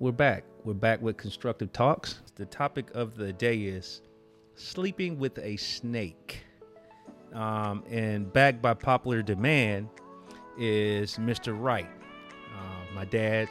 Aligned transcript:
We're 0.00 0.12
back. 0.12 0.44
We're 0.62 0.74
back 0.74 1.02
with 1.02 1.16
Constructive 1.16 1.72
Talks. 1.72 2.20
The 2.36 2.46
topic 2.46 2.88
of 2.94 3.16
the 3.16 3.32
day 3.32 3.62
is 3.62 4.00
sleeping 4.54 5.18
with 5.18 5.36
a 5.40 5.56
snake. 5.56 6.44
Um, 7.32 7.82
and 7.90 8.32
backed 8.32 8.62
by 8.62 8.74
popular 8.74 9.22
demand 9.22 9.88
is 10.56 11.16
Mr. 11.16 11.60
Wright, 11.60 11.88
uh, 12.56 12.94
my 12.94 13.06
dad. 13.06 13.48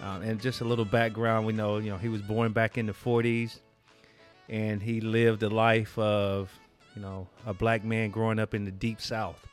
Um, 0.00 0.22
and 0.22 0.40
just 0.40 0.60
a 0.60 0.64
little 0.64 0.84
background, 0.84 1.44
we 1.44 1.52
know, 1.52 1.78
you 1.78 1.90
know, 1.90 1.98
he 1.98 2.08
was 2.08 2.22
born 2.22 2.52
back 2.52 2.78
in 2.78 2.86
the 2.86 2.92
40s 2.92 3.58
and 4.48 4.80
he 4.80 5.00
lived 5.00 5.42
a 5.42 5.48
life 5.48 5.98
of, 5.98 6.52
you 6.94 7.02
know, 7.02 7.26
a 7.46 7.52
black 7.52 7.82
man 7.82 8.10
growing 8.10 8.38
up 8.38 8.54
in 8.54 8.64
the 8.64 8.70
deep 8.70 9.00
South, 9.00 9.44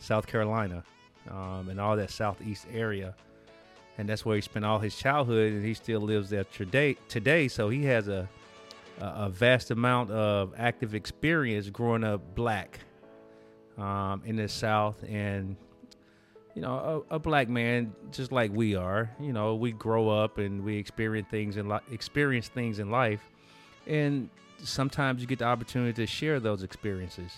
South 0.00 0.26
Carolina, 0.26 0.84
um, 1.30 1.70
and 1.70 1.80
all 1.80 1.96
that 1.96 2.10
Southeast 2.10 2.66
area 2.70 3.14
and 3.98 4.08
that's 4.08 4.24
where 4.24 4.36
he 4.36 4.42
spent 4.42 4.64
all 4.64 4.78
his 4.78 4.96
childhood, 4.96 5.52
and 5.52 5.64
he 5.64 5.74
still 5.74 6.00
lives 6.00 6.30
there 6.30 6.44
today. 6.44 6.96
Today, 7.08 7.48
so 7.48 7.68
he 7.68 7.84
has 7.84 8.08
a 8.08 8.28
a 9.00 9.28
vast 9.28 9.70
amount 9.70 10.10
of 10.10 10.52
active 10.56 10.94
experience 10.94 11.68
growing 11.70 12.04
up 12.04 12.20
black 12.34 12.78
um, 13.78 14.22
in 14.24 14.36
the 14.36 14.48
South, 14.48 15.02
and 15.08 15.56
you 16.54 16.62
know, 16.62 17.04
a, 17.10 17.14
a, 17.14 17.18
black 17.18 17.48
man 17.48 17.94
just 18.10 18.30
like 18.30 18.52
we 18.52 18.76
are. 18.76 19.10
You 19.18 19.32
know, 19.32 19.54
we 19.54 19.72
grow 19.72 20.10
up 20.10 20.36
and 20.38 20.62
we 20.62 20.76
experience 20.76 21.28
things 21.30 21.56
in 21.56 21.68
li- 21.68 21.80
experience 21.90 22.48
things 22.48 22.78
in 22.78 22.90
life, 22.90 23.22
and 23.86 24.28
sometimes 24.62 25.20
you 25.20 25.26
get 25.26 25.38
the 25.38 25.46
opportunity 25.46 25.94
to 25.94 26.06
share 26.06 26.40
those 26.40 26.62
experiences. 26.62 27.32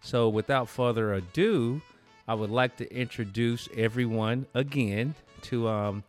So, 0.00 0.28
without 0.28 0.68
further 0.68 1.14
ado, 1.14 1.80
I 2.28 2.34
would 2.34 2.50
like 2.50 2.76
to 2.76 2.94
introduce 2.94 3.68
everyone 3.76 4.46
again 4.54 5.14
to 5.42 5.68
um, 5.68 6.04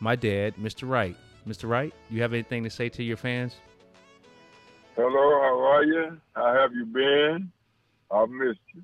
my 0.00 0.16
dad, 0.16 0.56
Mr. 0.56 0.88
Wright. 0.88 1.16
Mr. 1.46 1.68
Wright, 1.68 1.92
you 2.08 2.22
have 2.22 2.32
anything 2.32 2.62
to 2.64 2.70
say 2.70 2.88
to 2.88 3.02
your 3.02 3.16
fans? 3.16 3.56
Hello, 4.94 5.08
how 5.10 5.60
are 5.60 5.84
you? 5.84 6.20
How 6.34 6.54
have 6.54 6.72
you 6.74 6.84
been? 6.86 7.50
I've 8.10 8.28
missed 8.28 8.60
you. 8.74 8.82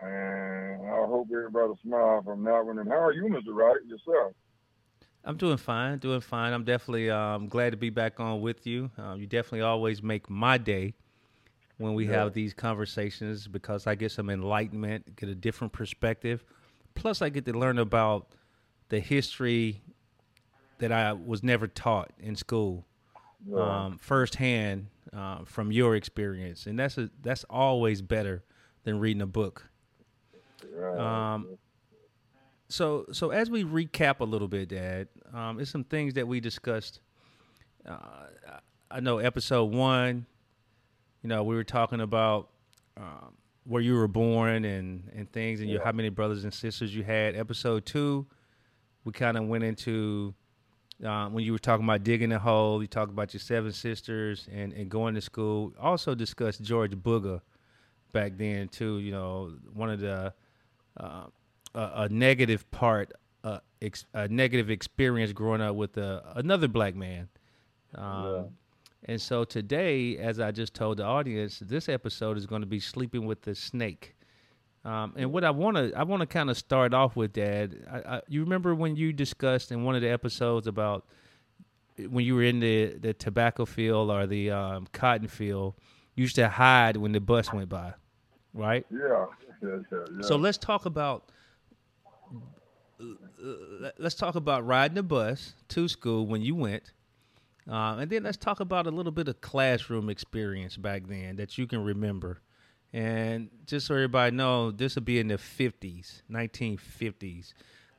And 0.00 0.88
I 0.88 1.06
hope 1.06 1.28
everybody 1.30 1.72
smile 1.82 2.22
from 2.24 2.44
that 2.44 2.64
one. 2.64 2.78
And 2.78 2.88
how 2.88 3.02
are 3.04 3.12
you, 3.12 3.24
Mr. 3.24 3.54
Wright, 3.54 3.76
yourself? 3.86 4.32
I'm 5.24 5.36
doing 5.36 5.58
fine, 5.58 5.98
doing 5.98 6.20
fine. 6.20 6.52
I'm 6.52 6.64
definitely 6.64 7.10
um, 7.10 7.48
glad 7.48 7.70
to 7.70 7.76
be 7.76 7.90
back 7.90 8.20
on 8.20 8.40
with 8.40 8.66
you. 8.66 8.90
Um, 8.96 9.20
you 9.20 9.26
definitely 9.26 9.60
always 9.60 10.02
make 10.02 10.30
my 10.30 10.56
day 10.56 10.94
when 11.76 11.94
we 11.94 12.06
yeah. 12.06 12.12
have 12.12 12.32
these 12.32 12.54
conversations 12.54 13.46
because 13.46 13.86
I 13.86 13.94
get 13.94 14.12
some 14.12 14.30
enlightenment, 14.30 15.16
get 15.16 15.28
a 15.28 15.34
different 15.34 15.72
perspective 15.72 16.44
plus 16.94 17.22
I 17.22 17.28
get 17.28 17.44
to 17.46 17.52
learn 17.52 17.78
about 17.78 18.28
the 18.88 19.00
history 19.00 19.82
that 20.78 20.92
I 20.92 21.12
was 21.12 21.42
never 21.42 21.66
taught 21.66 22.10
in 22.18 22.36
school 22.36 22.86
yeah. 23.46 23.84
um, 23.86 23.98
firsthand 23.98 24.88
uh, 25.12 25.44
from 25.44 25.72
your 25.72 25.96
experience, 25.96 26.66
and 26.66 26.78
that's 26.78 26.98
a, 26.98 27.10
that's 27.22 27.44
always 27.44 28.02
better 28.02 28.42
than 28.84 28.98
reading 28.98 29.22
a 29.22 29.26
book. 29.26 29.70
Um, 30.98 31.58
so 32.68 33.06
so 33.12 33.30
as 33.30 33.50
we 33.50 33.64
recap 33.64 34.20
a 34.20 34.24
little 34.24 34.48
bit, 34.48 34.68
Dad, 34.68 35.08
um, 35.34 35.56
there's 35.56 35.70
some 35.70 35.84
things 35.84 36.14
that 36.14 36.26
we 36.26 36.40
discussed. 36.40 37.00
Uh, 37.86 38.26
I 38.90 39.00
know 39.00 39.18
episode 39.18 39.72
one, 39.72 40.26
you 41.22 41.28
know, 41.28 41.42
we 41.44 41.54
were 41.54 41.64
talking 41.64 42.00
about 42.00 42.50
um, 42.96 43.34
where 43.64 43.82
you 43.82 43.94
were 43.94 44.08
born 44.08 44.64
and 44.64 45.10
and 45.14 45.30
things, 45.32 45.60
and 45.60 45.70
yeah. 45.70 45.78
how 45.84 45.92
many 45.92 46.08
brothers 46.08 46.44
and 46.44 46.52
sisters 46.52 46.94
you 46.94 47.02
had. 47.02 47.36
Episode 47.36 47.86
two, 47.86 48.26
we 49.04 49.12
kind 49.12 49.36
of 49.36 49.46
went 49.46 49.64
into 49.64 50.34
um, 51.04 51.32
when 51.32 51.44
you 51.44 51.52
were 51.52 51.58
talking 51.58 51.84
about 51.84 52.02
digging 52.04 52.32
a 52.32 52.38
hole. 52.38 52.80
You 52.80 52.88
talked 52.88 53.10
about 53.10 53.32
your 53.32 53.40
seven 53.40 53.72
sisters 53.72 54.48
and 54.52 54.72
and 54.72 54.88
going 54.88 55.14
to 55.14 55.20
school. 55.20 55.72
Also 55.80 56.14
discussed 56.14 56.62
George 56.62 56.96
Booker 56.96 57.40
back 58.12 58.36
then 58.36 58.68
too. 58.68 58.98
You 58.98 59.12
know, 59.12 59.52
one 59.72 59.90
of 59.90 60.00
the 60.00 60.32
uh, 60.96 61.26
a, 61.74 61.90
a, 61.94 62.08
negative 62.08 62.68
part, 62.70 63.12
uh, 63.44 63.60
ex, 63.80 64.04
a 64.12 64.28
negative 64.28 64.70
experience 64.70 65.32
growing 65.32 65.60
up 65.60 65.76
with 65.76 65.96
a, 65.96 66.22
uh, 66.26 66.32
another 66.36 66.68
black 66.68 66.94
man. 66.94 67.28
Um. 67.94 68.50
And 69.10 69.20
so 69.20 69.42
today, 69.42 70.18
as 70.18 70.38
I 70.38 70.52
just 70.52 70.72
told 70.72 70.98
the 70.98 71.02
audience, 71.02 71.58
this 71.58 71.88
episode 71.88 72.38
is 72.38 72.46
going 72.46 72.60
to 72.60 72.66
be 72.66 72.78
sleeping 72.78 73.26
with 73.26 73.42
the 73.42 73.56
snake. 73.56 74.14
Um, 74.84 75.14
and 75.16 75.32
what 75.32 75.42
I 75.42 75.50
want 75.50 75.76
to 75.78 75.92
I 75.96 76.04
want 76.04 76.20
to 76.20 76.28
kind 76.28 76.48
of 76.48 76.56
start 76.56 76.94
off 76.94 77.16
with, 77.16 77.32
Dad. 77.32 77.88
I, 77.90 77.96
I, 77.98 78.20
you 78.28 78.40
remember 78.40 78.72
when 78.72 78.94
you 78.94 79.12
discussed 79.12 79.72
in 79.72 79.82
one 79.82 79.96
of 79.96 80.02
the 80.02 80.08
episodes 80.08 80.68
about 80.68 81.06
when 82.08 82.24
you 82.24 82.36
were 82.36 82.44
in 82.44 82.60
the, 82.60 82.98
the 83.00 83.12
tobacco 83.12 83.64
field 83.64 84.12
or 84.12 84.28
the 84.28 84.52
um, 84.52 84.86
cotton 84.92 85.26
field, 85.26 85.74
you 86.14 86.22
used 86.22 86.36
to 86.36 86.48
hide 86.48 86.96
when 86.96 87.10
the 87.10 87.20
bus 87.20 87.52
went 87.52 87.68
by, 87.68 87.92
right? 88.54 88.86
Yeah. 88.92 89.26
yeah, 89.60 89.68
yeah, 89.90 89.98
yeah. 90.18 90.20
So 90.20 90.36
let's 90.36 90.56
talk 90.56 90.86
about 90.86 91.24
let's 93.98 94.14
talk 94.14 94.36
about 94.36 94.64
riding 94.64 94.94
the 94.94 95.02
bus 95.02 95.54
to 95.70 95.88
school 95.88 96.28
when 96.28 96.42
you 96.42 96.54
went 96.54 96.92
uh, 97.70 97.98
and 98.00 98.10
then 98.10 98.24
let's 98.24 98.36
talk 98.36 98.58
about 98.58 98.86
a 98.86 98.90
little 98.90 99.12
bit 99.12 99.28
of 99.28 99.40
classroom 99.40 100.10
experience 100.10 100.76
back 100.76 101.06
then 101.06 101.36
that 101.36 101.56
you 101.56 101.66
can 101.66 101.84
remember. 101.84 102.40
And 102.92 103.50
just 103.66 103.86
so 103.86 103.94
everybody 103.94 104.34
know, 104.34 104.72
this 104.72 104.96
will 104.96 105.02
be 105.02 105.20
in 105.20 105.28
the 105.28 105.36
50s, 105.36 106.22
1950s. 106.28 107.54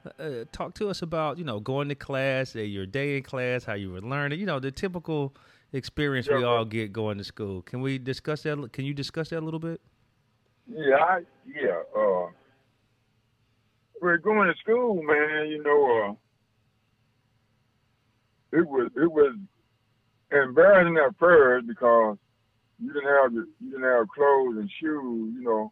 Uh, 0.05 0.21
uh, 0.21 0.45
talk 0.51 0.73
to 0.75 0.89
us 0.89 1.01
about, 1.01 1.37
you 1.37 1.45
know, 1.45 1.61
going 1.61 1.87
to 1.87 1.95
class, 1.95 2.53
uh, 2.55 2.59
your 2.59 2.85
day 2.85 3.15
in 3.15 3.23
class, 3.23 3.63
how 3.63 3.73
you 3.73 3.91
were 3.91 4.01
learning, 4.01 4.41
you 4.41 4.45
know, 4.45 4.59
the 4.59 4.71
typical 4.71 5.33
experience 5.71 6.27
yeah, 6.29 6.39
we 6.39 6.43
all 6.43 6.65
get 6.65 6.91
going 6.91 7.17
to 7.17 7.23
school. 7.23 7.61
Can 7.61 7.79
we 7.79 7.97
discuss 7.97 8.43
that? 8.43 8.73
Can 8.73 8.83
you 8.83 8.93
discuss 8.93 9.29
that 9.29 9.39
a 9.39 9.45
little 9.45 9.59
bit? 9.59 9.79
Yeah, 10.67 10.95
I, 10.95 11.19
yeah. 11.47 11.79
Uh, 11.97 12.27
we're 14.01 14.17
going 14.17 14.51
to 14.51 14.59
school, 14.59 15.01
man. 15.01 15.47
You 15.47 15.63
know, 15.63 16.09
uh, 16.09 16.13
it 18.57 18.67
was 18.67 18.91
it 18.97 19.09
was 19.09 19.35
embarrassing 20.31 20.97
at 20.97 21.17
first 21.19 21.67
because 21.67 22.17
you 22.79 22.93
didn't 22.93 23.09
have 23.09 23.33
the, 23.33 23.47
you 23.59 23.71
didn't 23.71 23.83
have 23.83 24.07
clothes 24.07 24.57
and 24.57 24.69
shoes, 24.79 25.33
you 25.35 25.43
know, 25.43 25.71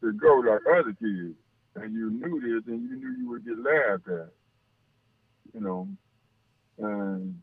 to 0.00 0.12
go 0.12 0.42
like 0.46 0.60
other 0.66 0.94
kids, 0.98 1.36
and 1.76 1.94
you 1.94 2.10
knew 2.10 2.40
this, 2.40 2.66
and 2.66 2.82
you 2.82 2.96
knew 2.96 3.14
you 3.18 3.30
would 3.30 3.44
get 3.44 3.58
laughed 3.58 4.08
at, 4.08 4.32
you 5.54 5.60
know, 5.60 5.88
and 6.78 7.38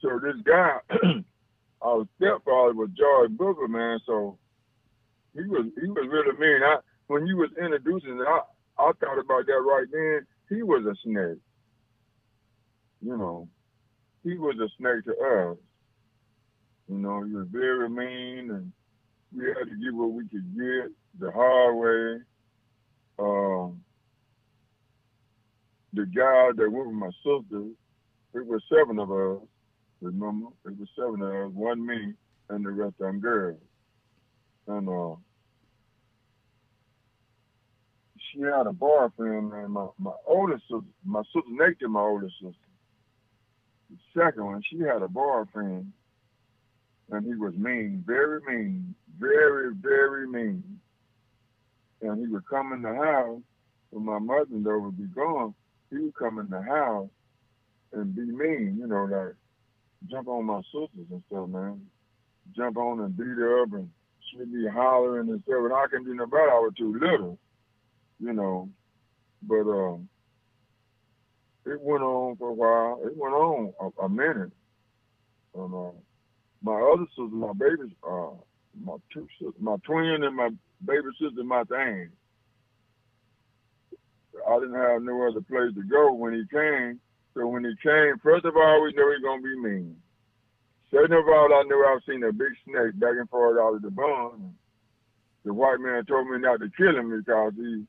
so 0.00 0.18
this 0.20 0.40
guy, 0.44 0.78
our 1.82 2.04
stepfather 2.16 2.74
was 2.74 2.90
George 2.98 3.30
Booker, 3.30 3.68
man. 3.68 4.00
So 4.04 4.36
he 5.32 5.44
was 5.44 5.66
he 5.80 5.88
was 5.88 6.08
really 6.10 6.36
mean. 6.38 6.62
I 6.62 6.78
when 7.06 7.26
you 7.26 7.36
was 7.36 7.50
introducing 7.56 8.20
I 8.20 8.40
I 8.78 8.90
thought 8.98 9.18
about 9.18 9.46
that 9.46 9.52
right 9.52 9.86
then. 9.92 10.26
He 10.48 10.62
was 10.62 10.84
a 10.84 10.94
snake, 11.02 11.38
you 13.00 13.16
know 13.16 13.48
he 14.24 14.36
was 14.36 14.56
a 14.58 14.68
snake 14.78 15.04
to 15.04 15.12
us. 15.12 15.56
You 16.88 16.98
know, 16.98 17.24
he 17.24 17.32
was 17.32 17.46
very 17.50 17.88
mean, 17.88 18.50
and 18.50 18.72
we 19.36 19.46
had 19.46 19.68
to 19.68 19.76
get 19.82 19.94
what 19.94 20.12
we 20.12 20.28
could 20.28 20.56
get 20.56 20.90
the 21.18 21.30
hard 21.30 21.76
way. 21.76 22.22
Um, 23.18 23.82
the 25.92 26.06
guy 26.06 26.50
that 26.56 26.70
went 26.70 26.86
with 26.86 26.96
my 26.96 27.10
sister, 27.22 27.66
it 28.34 28.46
was 28.46 28.62
seven 28.72 28.98
of 28.98 29.10
us. 29.10 29.46
Remember, 30.00 30.48
it 30.66 30.78
was 30.78 30.88
seven 30.96 31.22
of 31.22 31.32
us, 31.32 31.52
one 31.54 31.86
me, 31.86 32.14
and 32.48 32.64
the 32.64 32.70
rest 32.70 32.94
of 33.00 33.06
them 33.06 33.20
girls. 33.20 33.58
And 34.66 34.88
uh, 34.88 35.16
she 38.18 38.40
had 38.40 38.66
a 38.66 38.72
boyfriend, 38.72 39.52
and 39.52 39.72
my, 39.72 39.86
my 39.98 40.12
oldest 40.26 40.62
sister, 40.62 40.86
my 41.04 41.22
sister 41.32 41.74
to 41.80 41.88
my 41.88 42.00
oldest 42.00 42.34
sister 42.40 42.71
second 44.16 44.44
one, 44.44 44.62
she 44.68 44.78
had 44.80 45.02
a 45.02 45.08
boyfriend, 45.08 45.92
and 47.10 47.26
he 47.26 47.34
was 47.34 47.54
mean, 47.54 48.02
very 48.06 48.40
mean, 48.46 48.94
very, 49.18 49.74
very 49.74 50.26
mean. 50.26 50.80
And 52.00 52.18
he 52.18 52.26
would 52.26 52.46
come 52.48 52.72
in 52.72 52.82
the 52.82 52.94
house 52.94 53.40
when 53.90 54.04
my 54.04 54.18
mother 54.18 54.46
and 54.50 54.64
they 54.64 54.70
would 54.72 54.98
be 54.98 55.04
gone. 55.14 55.54
He 55.90 55.98
would 55.98 56.14
come 56.16 56.38
in 56.38 56.48
the 56.48 56.62
house 56.62 57.08
and 57.92 58.14
be 58.14 58.22
mean, 58.22 58.76
you 58.80 58.86
know, 58.86 59.04
like 59.04 59.34
jump 60.10 60.28
on 60.28 60.46
my 60.46 60.60
sisters 60.72 61.06
and 61.10 61.22
stuff, 61.28 61.48
man. 61.48 61.80
Jump 62.56 62.76
on 62.76 63.00
and 63.00 63.16
beat 63.16 63.24
her 63.24 63.62
up, 63.62 63.72
and 63.72 63.88
she'd 64.30 64.52
be 64.52 64.66
hollering 64.66 65.28
and 65.28 65.42
stuff. 65.42 65.58
And 65.58 65.72
I 65.72 65.86
couldn't 65.90 66.06
do 66.06 66.14
no 66.14 66.24
it. 66.24 66.34
I 66.34 66.58
was 66.58 66.72
too 66.76 66.98
little, 66.98 67.38
you 68.18 68.32
know. 68.32 68.68
But 69.42 69.68
um, 69.68 70.08
it 71.64 71.80
went 71.80 72.02
on 72.02 72.36
for 72.36 72.48
a 72.48 72.52
while. 72.52 73.00
It 73.04 73.16
went 73.16 73.34
on 73.34 73.72
a, 73.80 74.02
a 74.04 74.08
minute. 74.08 74.52
And 75.54 75.74
uh, 75.74 75.92
my 76.62 76.80
other 76.80 77.06
sister, 77.10 77.34
my 77.34 77.52
baby, 77.52 77.94
uh, 78.02 78.30
my 78.82 78.96
two 79.12 79.28
sisters, 79.38 79.54
my 79.60 79.76
twin 79.84 80.24
and 80.24 80.36
my 80.36 80.50
baby 80.84 81.08
sister, 81.20 81.44
my 81.44 81.64
thing. 81.64 82.10
I 84.48 84.58
didn't 84.58 84.74
have 84.74 85.02
no 85.02 85.28
other 85.28 85.42
place 85.42 85.74
to 85.74 85.82
go 85.82 86.12
when 86.12 86.32
he 86.34 86.44
came. 86.50 86.98
So 87.34 87.46
when 87.46 87.64
he 87.64 87.74
came, 87.82 88.18
first 88.22 88.44
of 88.44 88.56
all, 88.56 88.82
we 88.82 88.92
knew 88.92 89.14
he 89.16 89.22
gonna 89.22 89.42
be 89.42 89.58
mean. 89.58 89.96
Second 90.90 91.12
of 91.14 91.26
all, 91.26 91.54
I 91.54 91.62
knew 91.62 91.86
I've 91.86 92.02
seen 92.06 92.22
a 92.24 92.32
big 92.32 92.52
snake 92.64 92.98
back 93.00 93.16
and 93.18 93.28
forth 93.30 93.58
out 93.58 93.76
of 93.76 93.82
the 93.82 93.90
barn. 93.90 94.54
The 95.44 95.54
white 95.54 95.80
man 95.80 96.04
told 96.04 96.28
me 96.28 96.38
not 96.38 96.60
to 96.60 96.68
kill 96.76 96.96
him 96.96 97.16
because 97.16 97.52
he 97.56 97.84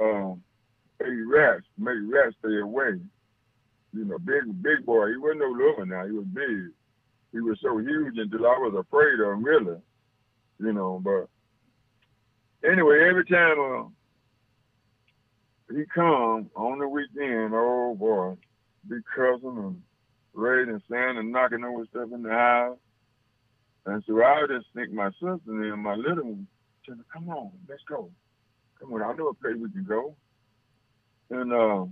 um, 0.00 0.42
ate 1.00 1.26
rats, 1.26 1.64
made 1.78 2.02
rats 2.12 2.36
stay 2.38 2.58
away. 2.58 3.00
You 3.92 4.04
know, 4.04 4.18
big 4.18 4.62
big 4.62 4.86
boy. 4.86 5.08
He 5.08 5.18
wasn't 5.18 5.40
no 5.40 5.50
little 5.50 5.86
now. 5.86 6.06
He 6.06 6.12
was 6.12 6.26
big. 6.32 6.72
He 7.32 7.40
was 7.40 7.58
so 7.62 7.78
huge 7.78 8.16
until 8.16 8.46
I 8.46 8.58
was 8.58 8.74
afraid 8.78 9.20
of 9.20 9.32
him, 9.32 9.44
really. 9.44 9.78
You 10.58 10.72
know, 10.72 11.00
but 11.02 11.28
anyway, 12.68 13.08
every 13.08 13.24
time 13.24 13.58
uh, 13.58 13.88
he 15.74 15.84
come 15.94 16.50
on 16.54 16.78
the 16.78 16.88
weekend, 16.88 17.52
oh 17.54 17.96
boy, 17.98 18.36
be 18.88 18.96
cussing 19.14 19.58
and 19.58 19.82
raising 20.34 20.82
sand 20.90 21.18
and 21.18 21.32
knocking 21.32 21.64
over 21.64 21.84
stuff 21.86 22.08
in 22.12 22.22
the 22.22 22.30
house. 22.30 22.78
And 23.84 24.02
so 24.06 24.22
I 24.22 24.40
would 24.40 24.50
just 24.50 24.66
think 24.74 24.92
my 24.92 25.10
sister 25.12 25.40
and 25.46 25.82
my 25.82 25.94
little 25.94 26.24
one 26.24 26.46
come 27.12 27.28
on, 27.28 27.50
let's 27.68 27.82
go. 27.88 28.10
Come 28.80 28.94
on, 28.94 29.02
I 29.02 29.12
know 29.14 29.28
a 29.28 29.34
place 29.34 29.56
we 29.60 29.70
can 29.70 29.84
go. 29.84 30.16
And 31.32 31.50
uh, 31.50 31.86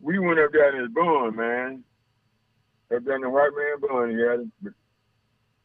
we 0.00 0.18
went 0.18 0.40
up 0.40 0.50
there 0.52 0.74
in 0.74 0.82
his 0.82 0.92
barn, 0.92 1.36
man. 1.36 1.84
Up 2.94 3.04
there 3.04 3.14
in 3.14 3.22
the 3.22 3.30
white 3.30 3.50
man 3.56 3.88
barn, 3.88 4.10
he 4.10 4.16
had 4.16 4.40
it 4.40 4.74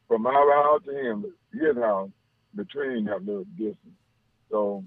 from 0.06 0.26
our 0.26 0.62
house 0.62 0.82
to 0.84 0.92
him, 0.92 1.24
his 1.52 1.76
house, 1.76 2.10
between 2.54 3.06
that 3.06 3.24
little 3.24 3.46
distance. 3.58 3.98
So 4.48 4.84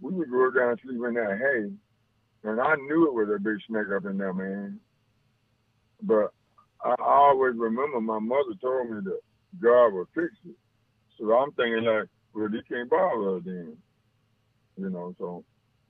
we 0.00 0.14
would 0.14 0.30
go 0.30 0.50
down 0.50 0.70
and 0.70 0.80
sleep 0.82 1.02
in 1.06 1.14
that 1.14 1.38
hay. 1.38 2.48
And 2.48 2.58
I 2.58 2.74
knew 2.76 3.06
it 3.06 3.12
was 3.12 3.28
a 3.28 3.38
big 3.38 3.58
snake 3.68 3.92
up 3.94 4.06
in 4.06 4.16
there, 4.16 4.32
man. 4.32 4.80
But 6.02 6.32
I 6.82 6.94
always 6.98 7.56
remember 7.58 8.00
my 8.00 8.20
mother 8.20 8.54
told 8.62 8.88
me 8.88 9.00
that 9.04 9.20
God 9.62 9.88
would 9.92 10.08
fix 10.14 10.32
it. 10.48 10.56
So 11.18 11.30
I'm 11.34 11.52
thinking 11.52 11.84
like, 11.84 12.08
well, 12.34 12.48
he 12.48 12.62
can't 12.72 12.88
bother 12.88 13.36
us 13.36 13.42
then. 13.44 13.76
You 14.78 14.88
know, 14.88 15.14
so. 15.18 15.44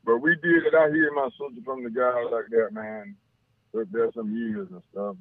But 0.05 0.19
we 0.19 0.35
did 0.37 0.67
it. 0.67 0.75
I 0.75 0.91
hear 0.91 1.13
my 1.15 1.29
sister 1.31 1.63
from 1.65 1.85
the 1.85 1.91
guy 1.91 2.23
like 2.25 2.47
that, 2.51 2.73
man. 2.73 3.17
But 3.73 3.93
there's 3.93 4.15
some 4.15 4.35
years 4.35 4.69
and 4.71 4.83
stuff. 4.93 5.17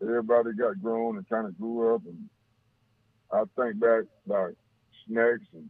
And 0.00 0.08
everybody 0.08 0.52
got 0.52 0.80
grown 0.82 1.16
and 1.16 1.28
kind 1.28 1.46
of 1.46 1.58
grew 1.58 1.94
up. 1.94 2.02
And 2.06 2.28
I 3.32 3.42
think 3.56 3.80
back 3.80 4.04
like 4.26 4.54
snakes 5.06 5.46
and 5.54 5.68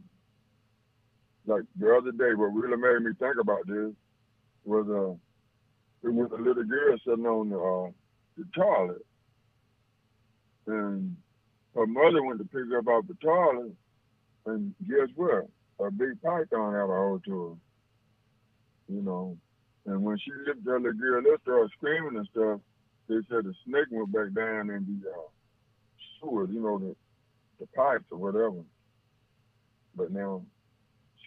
like 1.47 1.63
the 1.79 1.95
other 1.95 2.11
day, 2.11 2.35
what 2.35 2.53
really 2.53 2.77
made 2.77 3.05
me 3.05 3.13
think 3.19 3.37
about 3.39 3.65
this 3.65 3.93
was 4.63 4.87
uh, 4.89 6.07
it 6.07 6.13
was 6.13 6.29
a 6.31 6.41
little 6.41 6.63
girl 6.63 6.97
sitting 7.05 7.25
on 7.25 7.49
the, 7.49 7.57
uh, 7.57 7.91
the 8.37 8.45
toilet, 8.55 9.05
and 10.67 11.15
her 11.75 11.87
mother 11.87 12.23
went 12.23 12.39
to 12.39 12.45
pick 12.45 12.69
her 12.69 12.79
up 12.79 12.87
off 12.87 13.07
the 13.07 13.15
toilet, 13.15 13.73
and 14.45 14.75
guess 14.87 15.09
what? 15.15 15.47
A 15.79 15.89
big 15.89 16.21
python 16.21 16.73
had 16.73 16.83
a 16.83 16.87
hold 16.87 17.23
her. 17.27 17.55
You 18.87 19.01
know, 19.01 19.37
and 19.85 20.03
when 20.03 20.17
she 20.17 20.31
lifted 20.45 20.65
her 20.65 20.79
little 20.79 20.99
girl, 20.99 21.21
they 21.23 21.41
started 21.43 21.71
screaming 21.77 22.17
and 22.17 22.27
stuff. 22.31 22.59
They 23.07 23.15
said 23.29 23.45
the 23.45 23.53
snake 23.65 23.87
went 23.89 24.11
back 24.11 24.33
down 24.33 24.69
in 24.69 24.85
the 24.85 25.09
uh, 25.09 25.13
sewers, 26.19 26.49
you 26.51 26.61
know, 26.61 26.77
the 26.77 26.95
the 27.59 27.67
pipes 27.67 28.05
or 28.11 28.17
whatever. 28.17 28.63
But 29.95 30.11
now, 30.11 30.43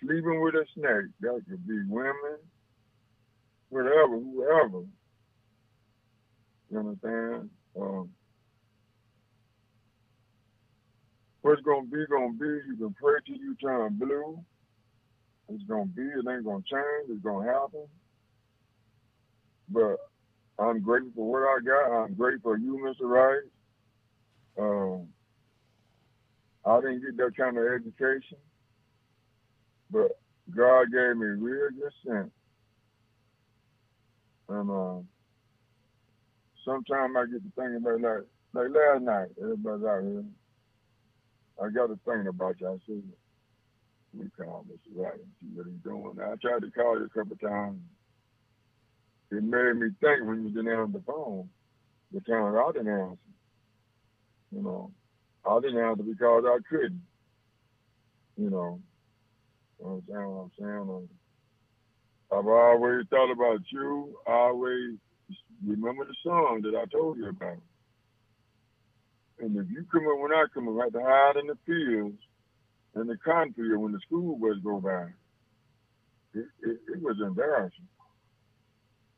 sleeping 0.00 0.40
with 0.42 0.54
a 0.54 0.64
snake, 0.74 1.10
that 1.20 1.42
could 1.48 1.66
be 1.66 1.80
women, 1.88 2.38
whatever, 3.70 4.18
whoever. 4.18 4.82
You 6.70 6.78
understand? 6.78 7.50
Um, 7.80 8.10
what's 11.44 11.62
gonna 11.62 11.86
be 11.86 12.06
gonna 12.10 12.32
be. 12.32 12.46
You 12.46 12.76
can 12.78 12.94
pray 12.94 13.16
till 13.26 13.36
you 13.36 13.54
turn 13.62 13.98
blue. 13.98 14.40
It's 15.50 15.64
gonna 15.64 15.86
be. 15.86 16.02
It 16.02 16.24
ain't 16.28 16.44
gonna 16.44 16.64
change. 16.70 17.10
It's 17.10 17.22
gonna 17.22 17.46
happen. 17.52 17.86
But 19.68 19.96
I'm 20.58 20.80
grateful 20.82 21.12
for 21.16 21.32
what 21.32 21.42
I 21.42 21.58
got. 21.64 22.04
I'm 22.04 22.14
grateful 22.14 22.52
for 22.52 22.58
you, 22.58 22.78
Mr. 22.78 23.08
Wright. 23.08 23.42
Um, 24.58 25.08
I 26.66 26.80
didn't 26.80 27.02
get 27.02 27.16
that 27.18 27.36
kind 27.36 27.58
of 27.58 27.64
education, 27.66 28.38
but 29.90 30.12
God 30.56 30.86
gave 30.92 31.16
me 31.16 31.26
real 31.26 31.70
good 31.70 31.92
sense. 32.06 32.30
And 34.48 34.70
uh, 34.70 35.00
sometimes 36.64 37.16
I 37.18 37.26
get 37.26 37.42
to 37.44 37.52
thinking 37.56 37.76
about 37.76 38.00
like 38.00 38.24
like 38.54 38.68
last 38.70 39.02
night, 39.02 39.28
everybody's 39.42 39.86
out 39.86 40.02
here. 40.04 40.24
I 41.62 41.70
got 41.70 41.90
a 41.90 41.98
thing 42.04 42.26
about 42.26 42.60
you. 42.60 42.68
I 42.68 42.76
said, 42.86 43.02
we 44.16 44.30
call 44.36 44.64
Mr. 44.68 44.96
Wright 44.96 45.18
see 45.40 45.48
what 45.54 45.66
he's 45.66 45.82
doing. 45.82 46.16
I 46.20 46.34
tried 46.40 46.62
to 46.62 46.70
call 46.70 46.98
you 46.98 47.06
a 47.06 47.08
couple 47.08 47.36
times. 47.36 47.80
It 49.30 49.42
made 49.42 49.76
me 49.76 49.88
think 50.00 50.24
when 50.24 50.44
you 50.44 50.50
didn't 50.50 50.68
answer 50.68 50.98
the 50.98 51.04
phone, 51.06 51.48
the 52.12 52.20
time 52.20 52.54
I 52.56 52.70
didn't 52.72 52.88
answer. 52.88 53.18
You 54.52 54.62
know, 54.62 54.92
I 55.44 55.58
didn't 55.60 55.82
answer 55.82 56.02
because 56.04 56.44
I 56.46 56.58
couldn't. 56.68 57.02
You 58.36 58.50
know, 58.50 58.80
you 59.80 59.86
I'm 59.86 60.02
saying? 60.08 60.30
What 60.30 60.42
I'm 60.44 60.50
saying? 60.58 61.08
I've 62.32 62.46
always 62.46 63.06
thought 63.10 63.32
about 63.32 63.60
you. 63.70 64.16
I 64.26 64.32
always 64.32 64.96
remember 65.64 66.04
the 66.04 66.14
song 66.22 66.62
that 66.62 66.76
I 66.76 66.84
told 66.86 67.18
you 67.18 67.28
about. 67.28 67.58
And 69.40 69.56
if 69.56 69.66
you 69.70 69.84
come 69.90 70.06
up 70.06 70.18
when 70.18 70.32
I 70.32 70.44
come 70.52 70.68
up, 70.68 70.80
I 70.80 70.84
have 70.84 70.92
to 70.92 71.00
hide 71.00 71.36
in 71.36 71.46
the 71.48 71.58
fields 71.66 72.18
and 72.94 73.08
the 73.08 73.16
cornfield 73.16 73.80
when 73.80 73.92
the 73.92 74.00
school 74.06 74.36
bus 74.36 74.56
go 74.62 74.80
by. 74.80 75.06
It, 76.34 76.46
it, 76.62 76.78
it 76.94 77.02
was 77.02 77.16
embarrassing. 77.24 77.88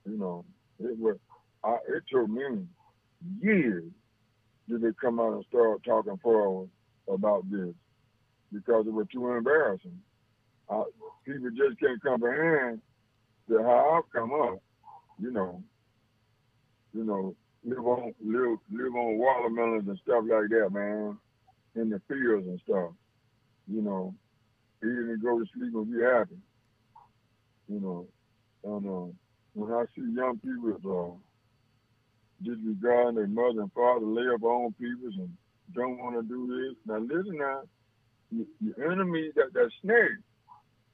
You 0.05 0.19
know, 0.19 0.45
it 0.79 0.99
was. 0.99 1.17
I, 1.65 1.77
it 1.89 2.05
took 2.11 2.29
me 2.29 2.67
years 3.41 3.85
did 4.69 4.83
they 4.83 4.89
come 5.01 5.21
out 5.21 5.35
and 5.35 5.45
start 5.49 5.83
talking 5.85 6.19
forward 6.19 6.69
about 7.09 7.49
this 7.51 7.73
because 8.53 8.87
it 8.87 8.93
was 8.93 9.07
too 9.13 9.31
embarrassing. 9.31 9.99
Uh, 10.69 10.85
people 11.25 11.51
just 11.51 11.79
can't 11.81 12.03
comprehend 12.03 12.81
that 13.49 13.63
how 13.63 14.03
I've 14.03 14.13
come 14.13 14.33
up, 14.33 14.61
you 15.21 15.31
know, 15.31 15.63
you 16.93 17.05
know, 17.05 17.37
live 17.67 17.85
on 17.85 18.15
live 18.25 18.59
live 18.73 18.95
on 18.95 19.19
watermelons 19.19 19.89
and 19.89 19.99
stuff 20.05 20.25
like 20.29 20.49
that, 20.51 20.71
man, 20.73 21.19
in 21.75 21.91
the 21.91 22.01
fields 22.09 22.47
and 22.47 22.61
stuff. 22.65 22.91
You 23.67 23.83
know, 23.83 24.15
even 24.83 25.19
go 25.23 25.39
to 25.39 25.47
sleep 25.55 25.75
and 25.75 25.93
be 25.93 26.03
happy. 26.03 26.39
You 27.69 27.81
know, 27.81 28.07
and 28.65 28.87
uh, 28.87 29.13
when 29.55 29.73
I 29.73 29.85
see 29.95 30.03
young 30.15 30.39
people 30.39 31.19
uh, 31.19 32.45
disregarding 32.45 33.17
their 33.17 33.27
mother 33.27 33.63
and 33.63 33.73
father, 33.73 34.07
lay 34.07 34.33
up 34.33 34.43
on 34.45 34.73
people 34.75 35.09
and 35.19 35.31
don't 35.75 35.99
want 35.99 36.15
to 36.15 36.23
do 36.23 36.47
this. 36.47 36.77
Now 36.87 36.99
listen 36.99 37.39
now, 37.39 37.63
your 38.31 38.93
enemy, 38.93 39.31
that 39.35 39.53
that 39.55 39.71
snake, 39.83 40.19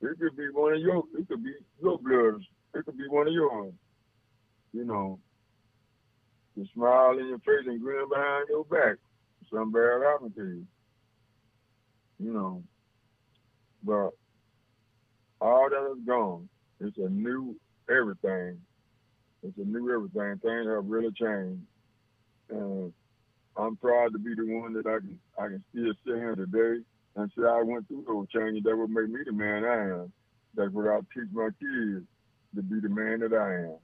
it 0.01 0.19
could 0.19 0.37
be 0.37 0.49
one 0.53 0.73
of 0.73 0.81
your, 0.81 1.03
it 1.19 1.29
could 1.29 1.45
be 1.45 1.53
your 1.83 1.99
bloods, 1.99 2.45
it 2.75 2.85
could 2.87 2.97
be 2.97 3.09
one 3.09 3.29
of 3.29 3.35
yours. 3.35 3.75
You 4.73 4.85
know, 4.87 5.19
you 6.57 6.67
smile 6.75 7.19
in 7.19 7.29
your 7.29 7.39
face 7.39 7.67
and 7.67 7.81
grin 7.81 8.09
behind 8.09 8.47
your 8.49 8.65
back. 8.65 8.97
Something 9.51 9.73
bad 9.73 10.03
happened 10.07 10.35
to 10.37 10.45
you. 10.45 10.67
You 12.19 12.33
know, 12.33 12.63
but 13.83 14.11
all 15.41 15.69
that 15.69 15.93
is 15.93 16.07
gone. 16.07 16.49
It's 16.81 16.97
a 16.99 17.09
new 17.09 17.57
everything. 17.91 18.59
It's 19.43 19.59
a 19.59 19.65
new 19.65 19.93
everything. 19.93 20.39
Things 20.39 20.69
have 20.69 20.87
really 20.87 21.11
changed. 21.13 21.63
And 22.51 22.93
I'm 23.57 23.77
proud 23.77 24.13
to 24.13 24.19
be 24.19 24.35
the 24.35 24.47
one 24.47 24.73
that 24.75 24.87
I 24.87 24.99
can 24.99 25.19
I 25.39 25.47
can 25.49 25.65
still 25.71 25.93
sit 26.07 26.17
here 26.17 26.37
today 26.37 26.85
and 27.17 27.31
say 27.37 27.45
I 27.45 27.63
went 27.63 27.89
through 27.89 28.05
those 28.07 28.29
changes 28.29 28.63
that 28.65 28.77
would 28.77 28.91
make 28.91 29.09
me 29.09 29.21
the 29.25 29.33
man 29.33 29.65
I 29.65 30.03
am. 30.03 30.13
That's 30.55 30.73
what 30.73 30.89
I 30.89 30.99
teach 31.15 31.29
my 31.33 31.49
kids 31.59 32.07
to 32.55 32.63
be 32.63 32.81
the 32.81 32.89
man 32.89 33.21
that 33.21 33.33
I 33.33 33.73
am. 33.73 33.77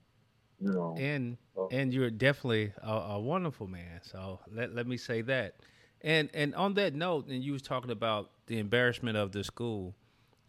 You 0.61 0.73
know. 0.73 0.97
And 0.99 1.37
and 1.71 1.93
you're 1.93 2.11
definitely 2.11 2.73
a, 2.83 2.93
a, 2.93 3.21
wonderful 3.21 3.67
man. 3.67 4.01
So 4.03 4.41
let 4.53 4.75
let 4.75 4.87
me 4.87 4.97
say 4.97 5.23
that. 5.23 5.57
And 6.03 6.31
and 6.35 6.55
on 6.55 6.75
that 6.75 6.95
note, 6.95 7.29
and 7.29 7.43
you 7.43 7.53
was 7.53 7.63
talking 7.63 7.91
about 7.91 8.31
the 8.47 8.59
embarrassment 8.59 9.17
of 9.17 9.33
the 9.33 9.45
school. 9.45 9.95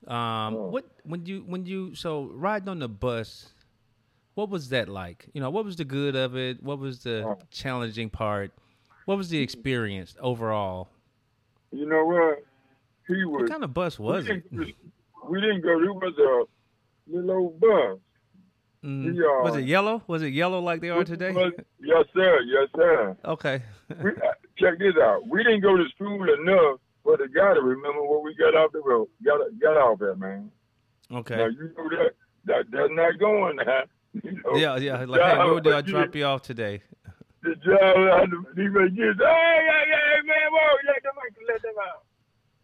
Um, 0.07 0.15
uh, 0.15 0.51
what 0.51 0.85
when 1.03 1.25
you 1.25 1.43
when 1.45 1.65
you 1.65 1.93
so 1.95 2.31
riding 2.33 2.69
on 2.69 2.79
the 2.79 2.87
bus 2.87 3.49
what 4.39 4.49
was 4.49 4.69
that 4.69 4.87
like? 4.87 5.27
You 5.33 5.41
know, 5.41 5.49
what 5.49 5.65
was 5.65 5.75
the 5.75 5.83
good 5.83 6.15
of 6.15 6.37
it? 6.37 6.63
What 6.63 6.79
was 6.79 7.03
the 7.03 7.27
uh, 7.27 7.35
challenging 7.51 8.09
part? 8.09 8.53
What 9.03 9.17
was 9.17 9.27
the 9.27 9.41
experience 9.41 10.15
overall? 10.21 10.87
You 11.73 11.85
know 11.85 12.05
what? 12.05 12.45
He 13.05 13.25
was. 13.25 13.41
What 13.41 13.51
kind 13.51 13.65
of 13.65 13.73
bus 13.73 13.99
was 13.99 14.29
we 14.29 14.35
it? 14.35 14.43
we 15.29 15.41
didn't 15.41 15.59
go. 15.61 15.71
It 15.71 15.93
was 15.93 16.13
a 16.17 17.11
little 17.13 17.31
old 17.31 17.59
bus, 17.59 17.99
Mm. 18.83 19.09
Uh, 19.19 19.43
was 19.43 19.55
it 19.57 19.65
yellow? 19.65 20.01
Was 20.07 20.21
it 20.21 20.29
yellow 20.33 20.59
like 20.61 20.79
they 20.81 20.89
are 20.89 21.03
today? 21.03 21.31
was- 21.31 21.51
yes, 21.79 22.05
sir. 22.13 22.39
Yes, 22.45 22.69
sir. 22.75 23.17
Okay. 23.25 23.61
We, 24.01 24.11
uh, 24.11 24.33
check 24.57 24.79
this 24.79 24.95
out. 25.01 25.27
We 25.27 25.43
didn't 25.43 25.61
go 25.61 25.75
to 25.75 25.83
school 25.95 26.23
enough 26.23 26.79
for 27.03 27.17
the 27.17 27.27
guy 27.27 27.53
to 27.55 27.61
remember 27.61 28.03
what 28.03 28.23
we 28.23 28.33
got 28.35 28.55
off 28.55 28.71
the 28.71 28.79
road. 28.79 29.07
Got 29.25 29.41
got 29.59 29.75
off 29.77 30.01
at, 30.01 30.17
man. 30.17 30.49
Okay. 31.11 31.35
Now 31.35 31.47
you 31.47 31.71
know 31.77 31.89
that 31.89 32.11
that 32.45 32.65
that's 32.71 32.91
not 32.91 33.19
going 33.19 33.57
now. 33.57 33.83
You 34.23 34.31
know, 34.43 34.55
Yeah, 34.55 34.75
yeah. 34.77 35.05
Like, 35.05 35.21
hey, 35.21 35.37
where 35.37 35.59
did 35.61 35.71
I 35.73 35.81
drop 35.81 36.15
you 36.15 36.25
off 36.25 36.41
today? 36.41 36.81
The 37.43 37.53
job 37.57 38.29
he 38.57 38.67
was 38.69 38.89
just 38.89 39.19
hey, 39.21 39.67
hey, 39.69 39.85
hey, 39.85 40.21
man, 40.25 40.49
whoa, 40.51 40.77
let 40.87 41.03
them 41.03 41.13
out, 41.15 41.33
let 41.47 41.61
them 41.61 41.73
out. 41.85 42.03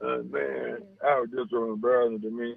Uh, 0.02 0.24
man, 0.24 0.82
I 1.06 1.20
was 1.20 1.30
just 1.30 1.52
so 1.52 1.72
embarrassing 1.72 2.22
to 2.22 2.32
me, 2.32 2.56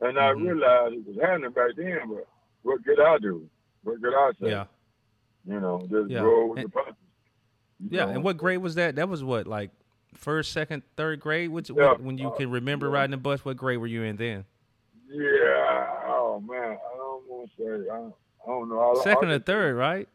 and 0.00 0.18
I 0.18 0.32
Mhm. 0.32 0.42
realized 0.46 0.94
it 0.94 1.06
was 1.06 1.16
happening 1.20 1.50
back 1.52 1.76
then. 1.76 2.00
But 2.08 2.26
what 2.62 2.84
could 2.84 3.00
I 3.00 3.18
do? 3.18 3.48
What 3.82 4.00
could 4.02 4.14
I 4.14 4.30
say? 4.40 4.50
Yeah. 4.50 4.64
You 5.46 5.60
know, 5.60 5.80
just 5.90 6.10
Yeah. 6.10 6.20
roll 6.20 6.50
with 6.50 6.58
And- 6.60 6.68
the 6.68 6.72
punches. 6.72 6.94
Yeah. 7.88 8.04
know? 8.06 8.10
And 8.12 8.24
what 8.24 8.36
grade 8.36 8.58
was 8.58 8.74
that? 8.74 8.96
That 8.96 9.08
was 9.08 9.24
what, 9.24 9.46
like 9.46 9.70
first, 10.14 10.52
second, 10.52 10.82
third 10.96 11.20
grade? 11.20 11.50
Which, 11.50 11.70
Yeah. 11.70 11.92
what, 11.92 12.00
when 12.02 12.18
you 12.18 12.28
Uh, 12.28 12.36
can 12.36 12.50
remember 12.50 12.88
yeah. 12.88 12.94
riding 12.94 13.12
the 13.12 13.16
bus, 13.16 13.44
what 13.44 13.56
grade 13.56 13.78
were 13.78 13.86
you 13.86 14.02
in 14.02 14.16
then? 14.16 14.44
Yeah. 15.08 16.02
Oh 16.06 16.40
man, 16.46 16.72
I 16.72 16.96
don't 16.96 17.26
want 17.28 17.50
to 17.50 17.56
say. 17.56 17.88
I, 17.90 17.96
I 17.96 18.46
don't 18.46 18.68
know. 18.68 18.80
I, 18.96 19.02
Second 19.02 19.30
I, 19.30 19.34
or 19.34 19.38
third, 19.40 19.76
right? 19.76 20.08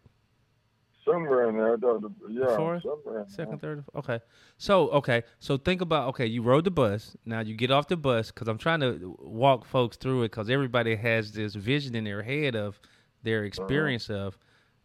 Somewhere 1.05 1.50
in 1.50 1.55
there. 1.55 1.77
The- 1.77 2.12
yeah. 2.29 2.55
Fourth? 2.55 2.83
Second, 3.27 3.62
third. 3.62 3.83
Okay. 3.95 4.19
So 4.57 4.89
okay. 4.89 5.24
So 5.39 5.57
think 5.57 5.81
about 5.81 6.09
okay. 6.09 6.25
You 6.25 6.41
rode 6.41 6.63
the 6.63 6.71
bus. 6.71 7.15
Now 7.25 7.41
you 7.41 7.55
get 7.55 7.69
off 7.69 7.88
the 7.88 7.97
bus 7.97 8.31
because 8.31 8.47
I'm 8.47 8.57
trying 8.57 8.79
to 8.79 9.15
walk 9.19 9.65
folks 9.65 9.97
through 9.97 10.24
it 10.24 10.31
because 10.31 10.50
everybody 10.50 10.95
has 10.95 11.31
this 11.31 11.53
vision 11.53 11.95
in 11.95 12.05
their 12.05 12.24
head 12.24 12.55
of 12.55 12.79
their 13.21 13.39
uh-huh. 13.39 13.47
experience 13.47 14.09
of 14.09 14.38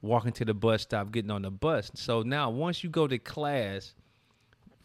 walking 0.02 0.32
to 0.32 0.44
the 0.44 0.54
bus 0.54 0.82
stop, 0.82 1.10
getting 1.10 1.30
on 1.30 1.42
the 1.42 1.50
bus. 1.50 1.90
So 1.94 2.22
now 2.22 2.50
once 2.50 2.84
you 2.84 2.90
go 2.90 3.06
to 3.06 3.18
class, 3.18 3.94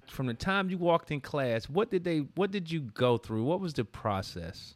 from 0.08 0.28
the 0.28 0.34
time 0.34 0.70
you 0.70 0.78
walked 0.78 1.12
in 1.12 1.20
class, 1.20 1.70
what 1.70 1.92
did 1.92 2.06
they? 2.06 2.20
What 2.36 2.52
did 2.52 2.72
you 2.72 2.80
go 2.80 3.18
through? 3.18 3.44
What 3.44 3.60
was 3.60 3.74
the 3.74 3.84
process? 3.86 4.76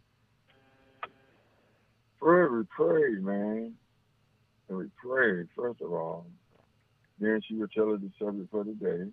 We 2.21 2.63
prayed, 2.69 3.23
man. 3.23 3.73
And 4.67 4.77
we 4.77 4.85
prayed, 5.01 5.47
first 5.55 5.81
of 5.81 5.93
all. 5.93 6.27
Then 7.19 7.41
she 7.47 7.55
would 7.55 7.71
tell 7.71 7.93
us 7.93 7.99
the 8.01 8.11
subject 8.19 8.51
for 8.51 8.63
the 8.63 8.73
day. 8.73 9.11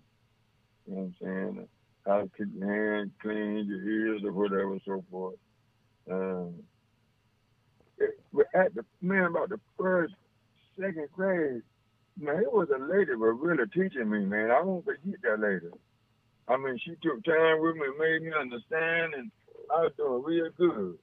You 0.85 0.95
know 0.95 0.95
what 0.95 1.01
I'm 1.01 1.15
saying? 1.21 1.67
How 2.05 2.21
to 2.21 2.29
keep 2.37 2.47
your 2.55 2.73
hands 2.73 3.11
clean, 3.21 3.65
your 3.67 3.83
ears, 3.83 4.21
or 4.23 4.31
whatever, 4.31 4.79
so 4.85 5.03
forth. 5.11 5.35
Um, 6.09 6.53
it, 7.97 8.17
at 8.53 8.73
the, 8.75 8.85
man, 9.01 9.25
about 9.25 9.49
the 9.49 9.59
first, 9.77 10.13
second 10.79 11.07
grade, 11.11 11.63
man, 12.19 12.37
it 12.37 12.53
was 12.53 12.69
a 12.69 12.79
lady 12.79 13.15
was 13.15 13.37
really 13.41 13.67
teaching 13.73 14.09
me, 14.09 14.25
man. 14.25 14.51
I 14.51 14.61
won't 14.61 14.85
forget 14.85 15.21
that 15.23 15.39
lady. 15.39 15.73
I 16.47 16.55
mean, 16.55 16.79
she 16.83 16.91
took 17.03 17.25
time 17.25 17.61
with 17.61 17.75
me, 17.75 17.87
made 17.99 18.21
me 18.21 18.31
understand, 18.39 19.15
and 19.15 19.31
I 19.75 19.81
was 19.81 19.91
doing 19.97 20.23
real 20.23 20.49
good 20.55 20.97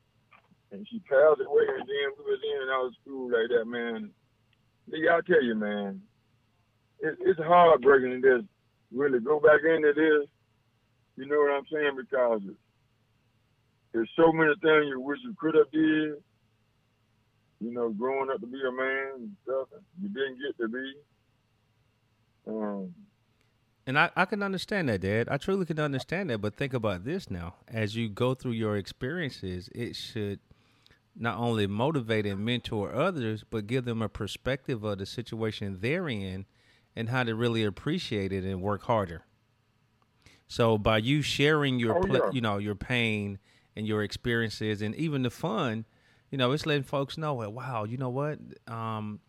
and 0.75 0.87
she 0.91 0.99
passed 1.01 1.41
away, 1.41 1.65
and 1.79 1.87
then 1.87 2.09
we 2.19 2.25
was 2.27 2.41
in 2.43 2.69
of 2.69 2.93
school 3.01 3.31
like 3.31 3.49
that, 3.49 3.65
man. 3.65 4.11
Nigga, 4.91 5.19
I 5.19 5.21
tell 5.27 5.43
you, 5.43 5.55
man, 5.55 6.03
it, 7.01 7.17
it's 7.21 7.41
heartbreaking 7.41 8.23
to 8.23 8.39
just 8.39 8.49
really 8.93 9.21
go 9.21 9.41
back 9.41 9.61
into 9.65 9.93
this. 9.95 10.29
You 11.17 11.27
know 11.27 11.39
what 11.39 11.53
I'm 11.53 11.67
saying? 11.73 11.97
Because 11.97 12.43
there's 13.93 14.11
so 14.17 14.33
many 14.33 14.53
things 14.63 14.87
you 14.89 15.01
wish 15.01 15.19
you 15.23 15.35
could 15.39 15.55
have 15.55 15.71
did. 15.71 16.23
You 17.61 17.73
know, 17.73 17.91
growing 17.91 18.31
up 18.31 18.41
to 18.41 18.47
be 18.47 18.61
a 18.67 18.73
man 18.73 19.11
and 19.17 19.37
stuff, 19.45 19.69
you 20.03 20.09
didn't 20.09 20.39
get 20.39 20.63
to 20.63 20.69
be. 20.69 20.93
Um, 22.47 22.95
And 23.87 23.99
I, 23.99 24.11
I 24.17 24.25
can 24.25 24.43
understand 24.43 24.89
that, 24.89 25.01
Dad. 25.01 25.29
I 25.31 25.37
truly 25.37 25.65
can 25.65 25.79
understand 25.79 26.31
that. 26.31 26.39
But 26.39 26.57
think 26.57 26.75
about 26.75 27.05
this 27.05 27.31
now. 27.31 27.55
As 27.69 27.97
you 27.97 28.09
go 28.09 28.35
through 28.35 28.53
your 28.53 28.77
experiences, 28.77 29.69
it 29.75 29.95
should 29.97 30.41
not 31.17 31.39
only 31.39 31.67
motivate 31.67 32.27
and 32.27 32.45
mentor 32.45 32.93
others, 32.93 33.45
but 33.49 33.67
give 33.69 33.85
them 33.85 34.03
a 34.03 34.09
perspective 34.09 34.83
of 34.83 34.99
the 34.99 35.07
situation 35.07 35.79
they're 35.81 36.09
in 36.09 36.45
and 36.97 37.09
how 37.09 37.23
to 37.25 37.35
really 37.35 37.65
appreciate 37.65 38.33
it 38.33 38.45
and 38.45 38.61
work 38.63 38.83
harder. 38.83 39.25
So 40.47 40.79
by 40.79 40.99
you 40.99 41.23
sharing 41.23 41.79
your, 41.79 41.99
Oh, 41.99 42.07
yeah. 42.07 42.31
you 42.33 42.41
know, 42.41 42.59
your 42.59 42.75
pain 42.75 43.39
and 43.75 43.87
your 43.87 44.03
experiences 44.03 44.83
and 44.83 44.95
even 44.95 45.23
the 45.23 45.31
fun, 45.31 45.85
you 46.31 46.39
know, 46.39 46.53
it's 46.53 46.67
letting 46.67 46.83
folks 46.85 47.17
know, 47.19 47.35
well, 47.35 47.53
wow, 47.53 47.85
you 47.85 47.97
know 47.97 48.11
what? 48.11 48.39
Um, 48.69 49.21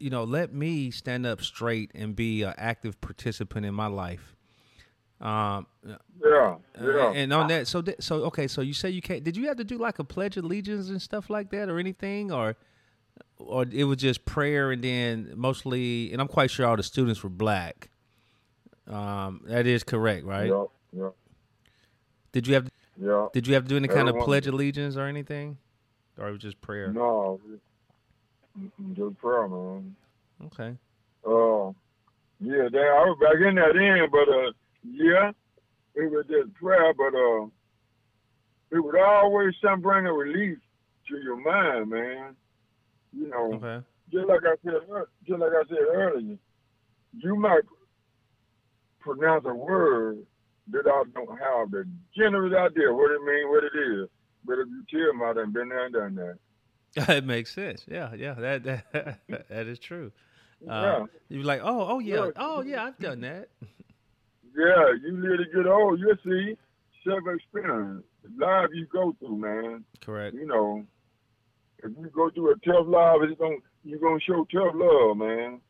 you 0.00 0.10
know, 0.10 0.24
let 0.24 0.52
me 0.52 0.90
stand 0.90 1.24
up 1.26 1.40
straight 1.42 1.90
and 1.94 2.16
be 2.16 2.42
an 2.42 2.54
active 2.58 3.00
participant 3.00 3.64
in 3.64 3.74
my 3.74 3.86
life. 3.86 4.34
Um, 5.20 5.66
yeah, 6.24 6.56
yeah. 6.80 7.12
and 7.12 7.32
on 7.32 7.48
that, 7.48 7.66
so 7.66 7.82
th- 7.82 7.96
so 8.00 8.22
okay, 8.26 8.46
so 8.46 8.60
you 8.60 8.72
say 8.72 8.90
you 8.90 9.02
can't. 9.02 9.24
Did 9.24 9.36
you 9.36 9.48
have 9.48 9.56
to 9.56 9.64
do 9.64 9.76
like 9.76 9.98
a 9.98 10.04
pledge 10.04 10.36
of 10.36 10.44
allegiance 10.44 10.90
and 10.90 11.02
stuff 11.02 11.28
like 11.28 11.50
that, 11.50 11.68
or 11.68 11.80
anything, 11.80 12.30
or 12.30 12.56
or 13.38 13.64
it 13.70 13.84
was 13.84 13.98
just 13.98 14.24
prayer 14.24 14.70
and 14.70 14.82
then 14.82 15.32
mostly? 15.36 16.12
And 16.12 16.20
I'm 16.20 16.28
quite 16.28 16.50
sure 16.50 16.66
all 16.66 16.76
the 16.76 16.82
students 16.82 17.22
were 17.22 17.30
black. 17.30 17.90
Um, 18.86 19.42
that 19.44 19.66
is 19.66 19.84
correct, 19.84 20.24
right? 20.24 20.48
yeah, 20.48 20.64
yeah, 20.92 21.10
Did 22.32 22.46
you 22.46 22.54
have 22.54 22.70
yeah. 23.00 23.28
Did 23.32 23.46
you 23.46 23.54
have 23.54 23.64
to 23.64 23.68
do 23.68 23.76
any 23.76 23.88
kind 23.88 24.08
of 24.08 24.18
pledge 24.18 24.46
allegiance 24.46 24.96
or 24.96 25.06
anything, 25.06 25.58
or 26.18 26.28
it 26.28 26.32
was 26.32 26.40
just 26.40 26.60
prayer? 26.60 26.92
No, 26.92 27.40
just 28.94 29.18
prayer, 29.18 29.46
man. 29.48 29.94
Okay. 30.46 30.76
Uh, 31.26 31.72
yeah, 32.40 32.68
I 32.70 33.04
was 33.04 33.18
back 33.20 33.46
in 33.46 33.54
that 33.56 33.76
end, 33.76 34.10
but 34.10 34.28
uh, 34.28 34.52
yeah, 34.84 35.30
it 35.94 36.10
was 36.10 36.24
just 36.28 36.54
prayer, 36.54 36.94
but 36.94 37.14
uh, 37.14 37.46
it 38.70 38.84
would 38.84 38.98
always 38.98 39.54
some 39.62 39.80
bring 39.80 40.06
a 40.06 40.12
relief 40.12 40.58
to 41.08 41.16
your 41.18 41.36
mind, 41.36 41.90
man. 41.90 42.36
You 43.12 43.28
know, 43.28 43.52
Okay. 43.54 43.84
just 44.12 44.26
like 44.28 44.40
I 44.44 44.54
said, 44.64 44.80
just 45.26 45.38
like 45.40 45.52
I 45.52 45.62
said 45.68 45.78
earlier, 45.94 46.36
you 47.12 47.36
might 47.36 47.62
pronounce 49.00 49.44
a 49.46 49.54
word 49.54 50.18
that 50.70 50.86
I 50.86 51.02
don't 51.14 51.38
have 51.38 51.70
the 51.70 51.88
generous 52.16 52.52
idea 52.54 52.92
what 52.92 53.10
it 53.10 53.22
means, 53.22 53.48
what 53.48 53.64
it 53.64 53.72
is. 54.02 54.08
But 54.44 54.58
if 54.58 54.68
you 54.68 54.84
tell 54.90 55.14
me, 55.14 55.24
I 55.24 55.32
done 55.32 55.52
been 55.52 55.68
there 55.68 55.86
and 55.86 55.94
done 55.94 56.14
that. 56.16 57.08
it 57.16 57.24
makes 57.24 57.52
sense. 57.54 57.84
Yeah, 57.88 58.14
yeah. 58.14 58.34
That 58.34 58.62
that 58.64 59.18
that 59.48 59.66
is 59.66 59.78
true. 59.78 60.12
yeah. 60.60 60.72
Uh, 60.72 61.06
You're 61.28 61.44
like, 61.44 61.60
oh, 61.62 61.86
oh 61.94 61.98
yeah, 61.98 62.26
Yeah. 62.26 62.30
oh 62.36 62.62
yeah, 62.62 62.84
I've 62.84 62.98
done 62.98 63.20
that. 63.22 63.48
Yeah, 64.56 64.92
you 65.04 65.16
live 65.20 65.38
to 65.38 65.44
get 65.56 65.70
old, 65.70 66.00
you 66.00 66.12
see 66.24 66.56
self 67.04 67.20
experience. 67.32 68.02
Life 68.38 68.70
you 68.74 68.86
go 68.86 69.14
through, 69.20 69.36
man. 69.36 69.84
Correct. 70.00 70.34
You 70.34 70.46
know, 70.46 70.84
if 71.84 71.90
you 71.98 72.10
go 72.14 72.30
through 72.30 72.52
a 72.52 72.58
tough 72.66 72.86
life, 72.86 73.18
it's 73.22 73.38
gonna 73.38 73.56
you're 73.84 73.98
gonna 74.00 74.20
show 74.20 74.46
tough 74.52 74.74
love, 74.74 75.16
man. 75.16 75.60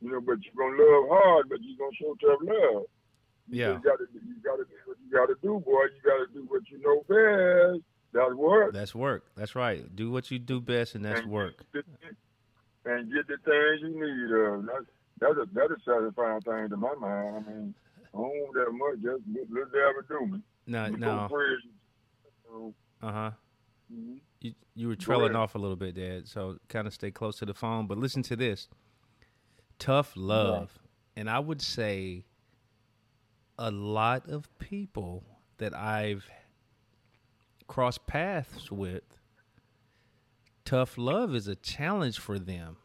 You 0.00 0.12
know, 0.12 0.20
but 0.20 0.38
you're 0.44 0.54
gonna 0.56 0.82
love 0.82 1.08
hard, 1.10 1.48
but 1.48 1.58
you're 1.62 1.78
gonna 1.78 1.96
show 2.00 2.14
tough 2.20 2.40
love. 2.42 2.84
Yeah. 3.50 3.72
just 3.74 3.84
gotta 3.84 4.04
you 4.12 4.34
gotta 4.44 4.64
do 4.64 4.76
what 4.86 4.96
you 5.04 5.10
gotta 5.12 5.34
do, 5.42 5.60
boy. 5.64 5.84
You 5.94 6.02
gotta 6.04 6.26
do 6.32 6.44
what 6.48 6.62
you 6.70 6.80
know 6.80 7.02
best. 7.08 7.82
That's 8.12 8.34
work. 8.34 8.72
That's 8.72 8.94
work. 8.94 9.24
That's 9.36 9.54
right. 9.54 9.84
Do 9.94 10.10
what 10.10 10.30
you 10.30 10.38
do 10.38 10.60
best, 10.60 10.94
and 10.94 11.04
that's 11.04 11.20
And 11.20 11.30
work. 11.30 11.64
get 11.74 11.84
the- 11.86 12.90
And 12.90 13.12
get 13.12 13.26
the 13.26 13.36
things 13.44 13.80
you 13.82 14.00
need. 14.00 14.32
Uh, 14.32 14.72
that's 14.72 14.86
that's 15.20 15.36
a 15.36 15.46
that's 15.52 15.72
a 15.72 15.84
satisfying 15.84 16.40
thing 16.42 16.68
to 16.70 16.76
my 16.76 16.94
mind. 16.94 17.36
I 17.36 17.50
mean, 17.50 17.74
I 18.14 18.16
don't 18.16 18.22
want 18.22 18.54
that 18.54 18.72
much. 18.72 19.02
Just 19.02 19.50
let 19.50 19.72
devil 19.72 20.02
do 20.08 20.26
me. 20.32 20.42
No, 20.66 20.86
You 20.86 20.96
no. 20.96 21.28
go 21.28 21.34
praise 21.34 21.58
you. 21.64 21.70
So, 22.44 22.74
Uh 23.06 23.12
huh. 23.12 23.30
mhm. 23.92 24.20
You 24.40 24.54
you 24.74 24.88
were 24.88 24.96
trailing 24.96 25.34
off 25.34 25.54
a 25.54 25.58
little 25.58 25.76
bit, 25.76 25.94
Dad. 25.94 26.28
So 26.28 26.58
kind 26.68 26.86
of 26.86 26.94
stay 26.94 27.10
close 27.10 27.38
to 27.38 27.46
the 27.46 27.54
phone. 27.54 27.86
But 27.86 27.98
listen 27.98 28.22
to 28.24 28.36
this. 28.36 28.68
Tough 29.78 30.12
love, 30.16 30.78
and 31.16 31.28
I 31.28 31.38
would 31.38 31.62
say 31.62 32.24
a 33.58 33.70
lot 33.70 34.28
of 34.28 34.48
people 34.58 35.24
that 35.58 35.74
I've 35.74 36.28
crossed 37.66 38.06
paths 38.06 38.70
with. 38.70 39.02
Tough 40.64 40.98
love 40.98 41.34
is 41.34 41.48
a 41.48 41.56
challenge 41.56 42.18
for 42.18 42.38
them. 42.38 42.76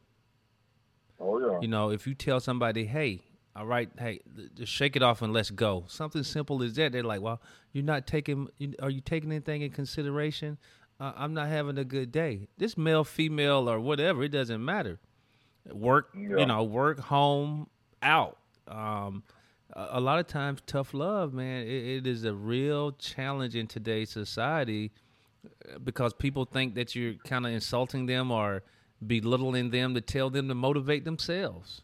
Oh 1.19 1.39
yeah. 1.39 1.59
You 1.61 1.67
know, 1.67 1.89
if 1.89 2.07
you 2.07 2.15
tell 2.15 2.39
somebody, 2.39 2.85
"Hey, 2.85 3.21
all 3.55 3.65
right, 3.65 3.89
hey, 3.99 4.21
just 4.55 4.71
shake 4.71 4.95
it 4.95 5.03
off 5.03 5.21
and 5.21 5.33
let's 5.33 5.51
go," 5.51 5.85
something 5.87 6.23
simple 6.23 6.63
as 6.63 6.75
that, 6.75 6.91
they're 6.91 7.03
like, 7.03 7.21
"Well, 7.21 7.41
you're 7.71 7.83
not 7.83 8.07
taking. 8.07 8.49
Are 8.81 8.89
you 8.89 9.01
taking 9.01 9.31
anything 9.31 9.61
in 9.61 9.71
consideration? 9.71 10.57
Uh, 10.99 11.11
I'm 11.15 11.33
not 11.33 11.47
having 11.47 11.77
a 11.77 11.83
good 11.83 12.11
day. 12.11 12.47
This 12.57 12.77
male, 12.77 13.03
female, 13.03 13.69
or 13.69 13.79
whatever, 13.79 14.23
it 14.23 14.29
doesn't 14.29 14.63
matter. 14.63 14.99
Work, 15.71 16.09
Yeah. 16.15 16.37
you 16.37 16.45
know, 16.45 16.63
work, 16.63 16.99
home, 16.99 17.67
out. 18.01 18.37
Um, 18.67 19.23
a, 19.73 19.87
a 19.93 19.99
lot 19.99 20.19
of 20.19 20.27
times, 20.27 20.61
tough 20.65 20.93
love, 20.93 21.33
man, 21.33 21.63
it, 21.63 21.97
it 21.97 22.07
is 22.07 22.23
a 22.25 22.33
real 22.33 22.91
challenge 22.93 23.55
in 23.55 23.67
today's 23.67 24.09
society 24.09 24.91
uh, 25.45 25.79
because 25.79 26.13
people 26.13 26.45
think 26.45 26.75
that 26.75 26.95
you're 26.95 27.15
kind 27.25 27.45
of 27.45 27.51
insulting 27.53 28.05
them 28.05 28.31
or 28.31 28.63
belittling 29.05 29.71
them 29.71 29.93
to 29.95 30.01
tell 30.01 30.29
them 30.29 30.47
to 30.47 30.55
motivate 30.55 31.05
themselves. 31.05 31.81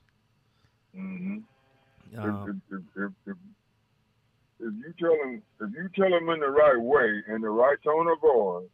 Mm-hmm. 0.96 1.38
Um, 2.18 2.62
if, 2.72 2.78
if, 2.80 2.84
if, 2.96 3.12
if, 3.28 3.38
if 4.60 4.74
you 4.74 4.94
tell 5.00 5.18
them, 5.24 5.42
if 5.62 5.70
you 5.74 5.90
tell 5.96 6.10
them 6.10 6.30
in 6.30 6.40
the 6.40 6.50
right 6.50 6.80
way, 6.80 7.22
in 7.34 7.42
the 7.42 7.50
right 7.50 7.78
tone 7.84 8.08
of 8.08 8.20
voice, 8.20 8.66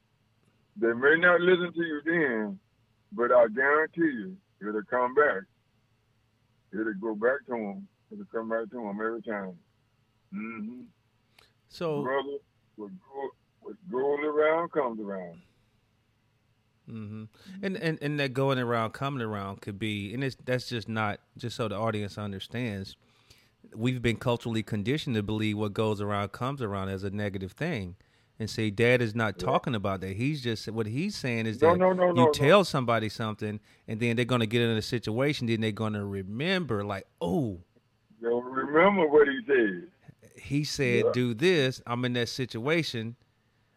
they 0.76 0.94
may 0.94 1.16
not 1.18 1.42
listen 1.42 1.72
to 1.74 1.82
you 1.82 2.02
then, 2.06 2.60
but 3.12 3.32
I 3.32 3.48
guarantee 3.48 4.02
you, 4.02 4.38
it'll 4.62 4.82
come 4.90 5.16
back. 5.16 5.44
It'll 6.74 6.94
go 7.00 7.16
back 7.16 7.46
to 7.48 7.52
them. 7.52 7.88
It'll 8.12 8.26
come 8.26 8.50
back 8.50 8.70
to 8.72 8.76
them 8.76 9.00
every 9.02 9.22
time. 9.22 9.58
hmm 10.34 10.82
so, 11.68 12.04
Brother, 12.04 12.38
what, 12.76 12.90
go, 12.90 13.30
what 13.62 13.76
goes 13.92 14.20
around 14.24 14.72
comes 14.72 15.00
around. 15.00 15.40
hmm 16.88 17.24
and, 17.64 17.76
and 17.78 17.98
and 18.02 18.20
that 18.20 18.34
going 18.34 18.60
around, 18.60 18.92
coming 18.92 19.22
around 19.24 19.62
could 19.62 19.80
be, 19.80 20.14
and 20.14 20.24
it's 20.24 20.38
that's 20.46 20.70
just 20.70 20.88
not 20.88 21.20
just 21.38 21.56
so 21.56 21.68
the 21.68 21.76
audience 21.76 22.18
understands. 22.18 22.96
We've 23.76 24.02
been 24.02 24.18
culturally 24.18 24.62
conditioned 24.62 25.16
to 25.16 25.24
believe 25.24 25.58
what 25.58 25.74
goes 25.74 26.00
around 26.00 26.32
comes 26.32 26.62
around 26.62 26.90
as 26.90 27.04
a 27.04 27.10
negative 27.10 27.54
thing. 27.54 27.96
And 28.38 28.50
say 28.50 28.70
Dad 28.70 29.02
is 29.02 29.16
not 29.16 29.36
Yeah. 29.38 29.46
talking 29.46 29.76
about 29.76 30.02
that. 30.02 30.18
He's 30.18 30.42
just 30.44 30.68
what 30.70 30.88
he's 30.88 31.16
saying 31.16 31.46
is 31.46 31.62
No, 31.62 31.72
that 31.72 31.78
no, 31.80 31.94
no, 31.94 32.14
you 32.14 32.30
tell 32.34 32.66
somebody 32.66 33.08
something, 33.08 33.60
and 33.88 34.00
then 34.00 34.16
they're 34.18 34.26
going 34.26 34.42
to 34.42 34.48
get 34.48 34.62
in 34.62 34.76
a 34.76 34.82
situation, 34.82 35.48
then 35.48 35.62
they're 35.62 35.72
going 35.72 35.94
to 35.94 36.04
remember, 36.06 36.84
like, 36.84 37.06
oh, 37.22 37.62
You'll 38.22 38.42
remember 38.42 39.08
what 39.08 39.28
he 39.28 39.40
said. 39.48 39.88
he 40.36 40.64
said 40.66 41.06
Yeah. 41.06 41.12
do 41.14 41.34
this. 41.34 41.82
I'm 41.88 42.04
in 42.06 42.14
that 42.14 42.28
situation. 42.30 43.16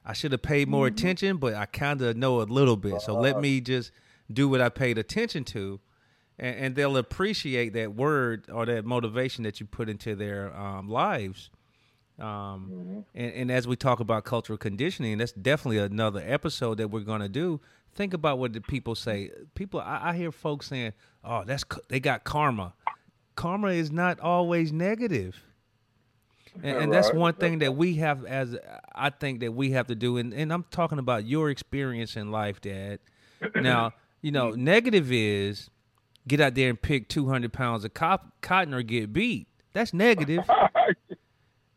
I 0.05 0.13
should 0.13 0.33
have 0.33 0.43
paid 0.43 0.69
more 0.69 0.87
Mhm. 0.89 0.93
attention, 0.93 1.37
but 1.37 1.55
I 1.55 1.67
kind 1.67 2.01
of 2.03 2.17
know 2.17 2.41
a 2.41 2.45
little 2.45 2.77
bit. 2.77 3.01
So 3.03 3.15
let 3.15 3.33
Uh-huh. 3.33 3.41
me 3.43 3.61
just 3.61 3.93
do 4.33 4.49
what 4.49 4.61
I 4.61 4.71
paid 4.71 4.99
attention 4.99 5.45
to, 5.45 5.81
and, 6.39 6.57
and 6.57 6.77
they'll 6.77 6.97
appreciate 6.97 7.75
that 7.75 7.95
word 7.95 8.47
or 8.53 8.67
that 8.67 8.85
motivation 8.85 9.45
that 9.45 9.61
you 9.61 9.67
put 9.67 9.89
into 9.89 10.15
their 10.17 10.57
um, 10.57 10.89
lives. 10.89 11.51
Um, 12.19 12.65
hmm 12.65 12.99
and, 13.15 13.33
and 13.33 13.53
as 13.53 13.67
we 13.67 13.77
talk 13.77 14.01
about 14.01 14.25
cultural 14.25 14.57
conditioning, 14.59 15.19
that's 15.19 15.33
definitely 15.33 15.79
another 15.79 16.23
episode 16.25 16.79
that 16.79 16.89
we're 16.89 17.01
going 17.01 17.21
to 17.21 17.29
do. 17.29 17.61
Think 17.95 18.13
about 18.15 18.39
what 18.39 18.53
the 18.53 18.61
people 18.61 18.95
say. 18.95 19.31
People, 19.55 19.81
I, 19.81 20.11
I 20.11 20.17
hear 20.17 20.31
folks 20.33 20.67
saying, 20.67 20.93
"Oh, 21.25 21.45
that's 21.45 21.65
they 21.89 22.01
got 22.01 22.25
karma." 22.25 22.75
Karma 23.37 23.69
is 23.69 23.91
not 23.93 24.19
always 24.21 24.73
negative, 24.73 25.41
and, 26.63 26.77
and 26.77 26.93
that's 26.93 27.09
Right. 27.09 27.17
one 27.17 27.35
thing 27.35 27.59
that 27.61 27.77
we 27.77 27.95
have 27.97 28.25
as 28.25 28.57
I 28.95 29.11
think 29.11 29.41
that 29.41 29.53
we 29.53 29.71
have 29.73 29.87
to 29.87 29.95
do. 29.95 30.17
And, 30.17 30.35
and 30.35 30.53
I'm 30.53 30.65
talking 30.71 30.99
about 30.99 31.25
your 31.25 31.51
experience 31.51 32.17
in 32.17 32.31
life, 32.33 32.61
Dad. 32.61 32.99
Now, 33.55 33.93
you 34.23 34.33
know, 34.33 34.51
negative 34.51 35.13
is 35.13 35.71
get 36.27 36.41
out 36.41 36.55
there 36.57 36.69
and 36.69 36.81
pick 36.81 37.09
200 37.09 37.53
pounds 37.53 37.85
of 37.85 37.95
cop, 37.95 38.33
cotton 38.43 38.75
or 38.75 38.83
get 38.83 39.13
beat. 39.13 39.47
That's 39.73 39.95
negative. 39.95 40.45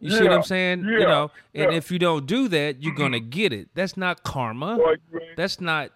You 0.02 0.10
see 0.10 0.24
what 0.24 0.34
I'm 0.34 0.44
saying? 0.44 0.84
You 0.84 1.00
know, 1.02 1.32
and 1.54 1.72
yeah. 1.72 1.78
if 1.78 1.92
you 1.92 2.00
don't 2.00 2.26
do 2.26 2.48
that, 2.48 2.82
you're 2.82 2.96
gonna 2.96 3.20
get 3.20 3.54
it. 3.54 3.70
That's 3.76 3.96
not 3.96 4.24
karma. 4.24 4.78
Boy, 4.78 4.96
you 5.14 5.22
That's 5.38 5.62
not 5.62 5.92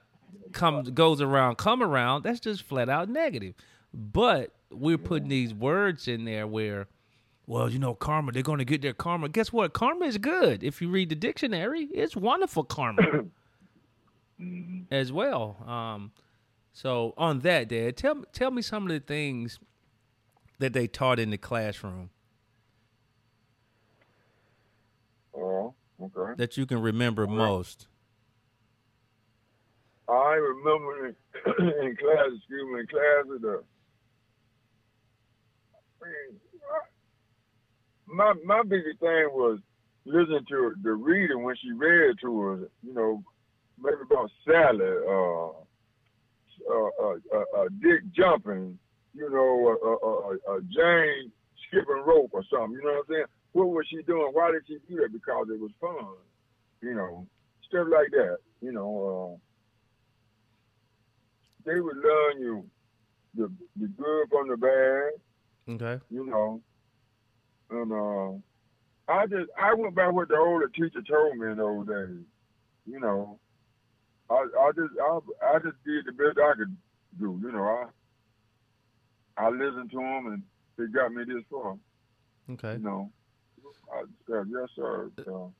come 0.51 0.83
goes 0.83 1.21
around, 1.21 1.57
come 1.57 1.81
around. 1.81 2.23
That's 2.23 2.39
just 2.39 2.61
flat 2.61 2.87
out 2.87 3.09
negative. 3.09 3.55
But 3.93 4.51
we're 4.69 4.99
putting 4.99 5.29
these 5.29 5.53
words 5.55 6.07
in 6.07 6.25
there 6.25 6.45
where, 6.45 6.87
well, 7.47 7.67
you 7.67 7.79
know, 7.79 7.95
karma. 7.95 8.31
They're 8.31 8.43
gonna 8.43 8.63
get 8.63 8.83
their 8.83 8.93
karma. 8.93 9.27
Guess 9.27 9.51
what? 9.51 9.73
Karma 9.73 10.05
is 10.05 10.19
good. 10.19 10.63
If 10.63 10.83
you 10.83 10.89
read 10.89 11.09
the 11.09 11.15
dictionary, 11.15 11.85
it's 11.91 12.15
wonderful 12.15 12.63
karma 12.63 13.25
as 14.91 15.11
well. 15.11 15.57
Um, 15.67 16.11
so 16.73 17.15
on 17.17 17.39
that, 17.39 17.69
Dad, 17.69 17.97
tell 17.97 18.23
tell 18.33 18.51
me 18.51 18.61
some 18.61 18.83
of 18.83 18.89
the 18.89 18.99
things 18.99 19.57
that 20.59 20.73
they 20.73 20.85
taught 20.85 21.17
in 21.17 21.31
the 21.31 21.37
classroom 21.37 22.11
Oh, 25.37 25.73
okay. 26.15 26.33
that 26.37 26.57
you 26.57 26.65
can 26.65 26.81
remember 26.81 27.25
Well, 27.25 27.35
most. 27.35 27.87
I 30.07 30.33
remember 30.33 31.07
in, 31.07 31.15
in 31.59 31.97
class, 31.97 32.27
excuse 32.35 32.73
me, 32.73 32.79
in 32.81 32.87
class 32.87 33.41
the. 33.41 33.63
My 38.07 38.33
my 38.45 38.61
biggest 38.61 38.99
thing 38.99 39.29
was 39.33 39.59
listening 40.05 40.45
to 40.49 40.75
the 40.83 40.91
reading 40.91 41.43
when 41.43 41.55
she 41.55 41.71
read 41.71 42.17
to 42.21 42.51
us. 42.51 42.69
You 42.83 42.93
know, 42.93 43.23
maybe 43.81 43.97
about 44.05 44.29
Sally, 44.45 44.85
uh, 44.85 45.47
uh, 46.71 46.89
uh, 47.01 47.17
uh, 47.33 47.57
uh 47.57 47.69
Dick 47.81 48.01
jumping. 48.15 48.77
You 49.15 49.29
know, 49.29 49.71
uh, 49.71 49.87
uh, 49.87 50.09
uh, 50.09 50.55
uh, 50.55 50.59
Jane 50.69 51.31
skipping 51.67 52.03
rope 52.05 52.31
or 52.33 52.43
something. 52.51 52.73
You 52.73 52.83
know 52.83 52.93
what 52.93 53.05
I'm 53.09 53.15
saying? 53.15 53.25
What 53.55 53.69
was 53.69 53.85
she 53.89 54.01
doing? 54.03 54.31
Why 54.33 54.51
did 54.51 54.63
she 54.67 54.79
do 54.89 54.97
that? 54.97 55.13
Because 55.13 55.47
it 55.49 55.57
was 55.57 55.71
fun. 55.79 56.17
You 56.81 56.93
know, 56.93 57.25
stuff 57.65 57.87
like 57.89 58.11
that. 58.11 58.39
You 58.61 58.73
know. 58.73 59.37
Uh, 59.37 59.39
they 61.65 61.79
would 61.79 61.95
learn 61.95 62.41
you 62.41 62.65
the 63.33 63.49
the 63.77 63.87
good 63.87 64.25
from 64.29 64.49
the 64.49 64.57
bad, 64.57 65.73
Okay. 65.73 66.03
you 66.11 66.25
know. 66.25 66.61
And 67.69 67.91
uh, 67.93 69.11
I 69.11 69.25
just 69.27 69.49
I 69.57 69.73
went 69.73 69.95
by 69.95 70.09
what 70.09 70.27
the 70.27 70.35
older 70.35 70.67
teacher 70.67 71.01
told 71.09 71.37
me 71.37 71.49
in 71.49 71.55
those 71.57 71.87
days, 71.87 72.25
you 72.85 72.99
know. 72.99 73.39
I 74.29 74.35
I 74.35 74.71
just 74.75 74.93
I 75.01 75.19
I 75.53 75.59
just 75.59 75.81
did 75.85 76.05
the 76.05 76.11
best 76.11 76.37
I 76.43 76.55
could 76.57 76.75
do, 77.17 77.39
you 77.41 77.53
know. 77.53 77.87
I 79.37 79.45
I 79.45 79.49
listened 79.49 79.91
to 79.91 79.97
them 79.97 80.27
and 80.27 80.43
they 80.77 80.91
got 80.91 81.13
me 81.13 81.23
this 81.23 81.43
far, 81.49 81.77
Okay. 82.49 82.73
you 82.73 82.79
know. 82.79 83.11
I 83.93 84.03
said 84.27 84.45
yes 84.49 84.69
sir. 84.75 85.11
So, 85.23 85.53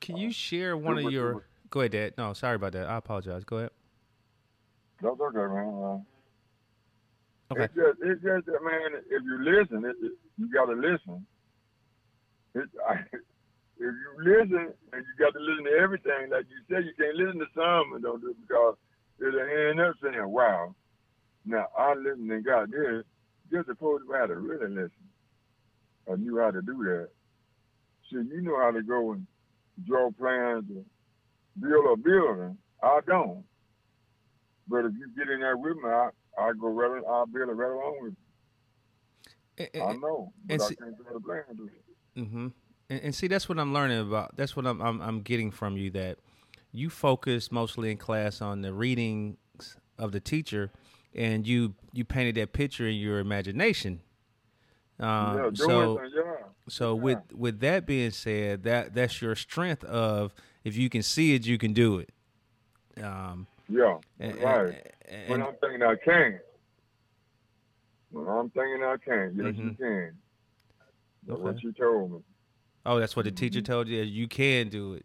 Can 0.00 0.16
you 0.16 0.32
share 0.32 0.76
one 0.76 0.98
of 0.98 1.12
your? 1.12 1.44
Go 1.70 1.80
ahead, 1.80 1.92
Dad. 1.92 2.14
No, 2.16 2.32
sorry 2.32 2.56
about 2.56 2.72
that. 2.72 2.86
I 2.86 2.96
apologize. 2.96 3.44
Go 3.44 3.58
ahead. 3.58 3.70
that's 5.02 5.20
okay, 5.20 5.36
man. 5.36 5.82
Uh, 5.84 5.98
Okay. 7.50 7.64
It's 7.64 7.74
just, 7.74 7.98
it's 8.02 8.22
just 8.22 8.44
that, 8.46 8.60
man, 8.62 9.00
if 9.08 9.22
you 9.24 9.38
listen, 9.40 9.84
it, 9.84 9.96
it, 10.04 10.12
you 10.36 10.52
got 10.52 10.66
to 10.66 10.74
listen. 10.76 11.24
It, 12.54 12.68
I, 12.86 12.94
if 13.12 13.94
you 13.94 14.10
listen, 14.18 14.74
and 14.92 15.00
you 15.00 15.12
got 15.18 15.32
to 15.32 15.40
listen 15.40 15.64
to 15.64 15.78
everything, 15.80 16.28
like 16.30 16.44
you 16.50 16.60
said, 16.68 16.84
you 16.84 16.92
can't 16.98 17.16
listen 17.16 17.40
to 17.40 17.46
some 17.54 17.94
and 17.94 18.02
don't 18.02 18.20
do 18.20 18.30
it 18.30 18.36
because 18.46 18.76
it'll 19.18 19.40
end 19.40 19.80
up 19.80 19.94
saying, 20.02 20.28
wow, 20.28 20.74
now 21.46 21.68
I 21.76 21.94
listened 21.94 22.30
and 22.30 22.44
got 22.44 22.70
this. 22.70 23.04
You're 23.50 23.64
supposed 23.64 24.04
to 24.06 24.12
have 24.12 24.28
to 24.28 24.36
really 24.36 24.68
listen. 24.68 25.08
I 26.10 26.16
knew 26.16 26.38
how 26.38 26.50
to 26.50 26.60
do 26.60 26.84
that. 26.84 27.08
So 28.10 28.18
you 28.18 28.40
know 28.40 28.58
how 28.58 28.70
to 28.70 28.82
go 28.82 29.12
and 29.12 29.26
draw 29.86 30.10
plans 30.10 30.64
and 30.68 30.84
build 31.60 31.84
a 31.92 31.96
building. 31.96 32.56
I 32.82 33.00
don't. 33.06 33.44
But 34.66 34.84
if 34.84 34.92
you 34.92 35.08
get 35.16 35.28
in 35.30 35.40
there 35.40 35.56
with 35.56 35.76
me, 35.76 35.88
I, 35.88 36.10
I 36.38 36.52
go 36.58 36.68
right, 36.68 37.02
I'll 37.08 37.26
build 37.26 37.48
it 37.48 37.52
right 37.52 37.70
along 37.70 37.98
with 38.00 38.14
you. 39.74 39.82
I 39.82 39.92
know, 39.94 40.32
but 40.46 40.54
and 40.54 40.62
I 40.62 40.66
see- 40.66 40.76
can't 40.76 40.96
draw 40.96 41.14
the 41.14 41.20
plan 41.20 41.56
to 41.56 41.66
it. 41.66 42.20
Mm-hmm. 42.20 42.48
And, 42.90 43.00
and 43.02 43.14
see, 43.14 43.26
that's 43.26 43.48
what 43.48 43.58
I'm 43.58 43.74
learning 43.74 43.98
about. 44.00 44.36
That's 44.36 44.56
what 44.56 44.66
I'm, 44.66 44.80
I'm 44.80 45.00
I'm 45.00 45.20
getting 45.22 45.50
from 45.50 45.76
you. 45.76 45.90
That 45.90 46.18
you 46.72 46.90
focus 46.90 47.50
mostly 47.50 47.90
in 47.90 47.96
class 47.98 48.40
on 48.40 48.62
the 48.62 48.72
readings 48.72 49.36
of 49.98 50.12
the 50.12 50.20
teacher, 50.20 50.70
and 51.14 51.46
you 51.46 51.74
you 51.92 52.04
painted 52.04 52.36
that 52.36 52.52
picture 52.52 52.86
in 52.86 52.96
your 52.96 53.18
imagination. 53.18 54.00
Yeah, 55.00 55.30
Um, 55.30 55.36
doing 55.36 55.54
so 55.56 56.00
so 56.68 56.94
yeah. 56.96 57.02
with 57.02 57.18
with 57.32 57.60
that 57.60 57.86
being 57.86 58.10
said, 58.10 58.62
that 58.64 58.94
that's 58.94 59.22
your 59.22 59.34
strength 59.34 59.84
of 59.84 60.34
if 60.64 60.76
you 60.76 60.88
can 60.90 61.02
see 61.02 61.34
it, 61.34 61.46
you 61.46 61.56
can 61.58 61.72
do 61.72 61.98
it. 61.98 62.10
Um, 63.02 63.46
Yeah, 63.68 63.98
and, 64.18 64.36
right. 64.42 64.92
and- 65.06 65.30
when 65.30 65.42
I'm 65.42 65.54
thinking 65.60 65.82
I 65.82 65.94
can. 65.96 66.40
When 68.10 68.26
I'm 68.26 68.48
thinking 68.50 68.82
I 68.82 68.96
can, 68.96 69.34
yes, 69.36 69.54
you 69.56 69.70
Mhm. 69.72 69.78
can. 69.78 70.18
That's 71.26 71.40
what 71.40 71.50
Okay. 71.56 71.60
she 71.60 71.72
told 71.72 72.10
me. 72.12 72.22
oh, 72.86 72.98
that's 72.98 73.14
what 73.14 73.26
the 73.26 73.30
teacher 73.30 73.60
Mhm. 73.60 73.64
told 73.66 73.88
you. 73.88 74.00
You 74.02 74.26
can 74.28 74.68
do 74.70 74.94
it. 74.94 75.04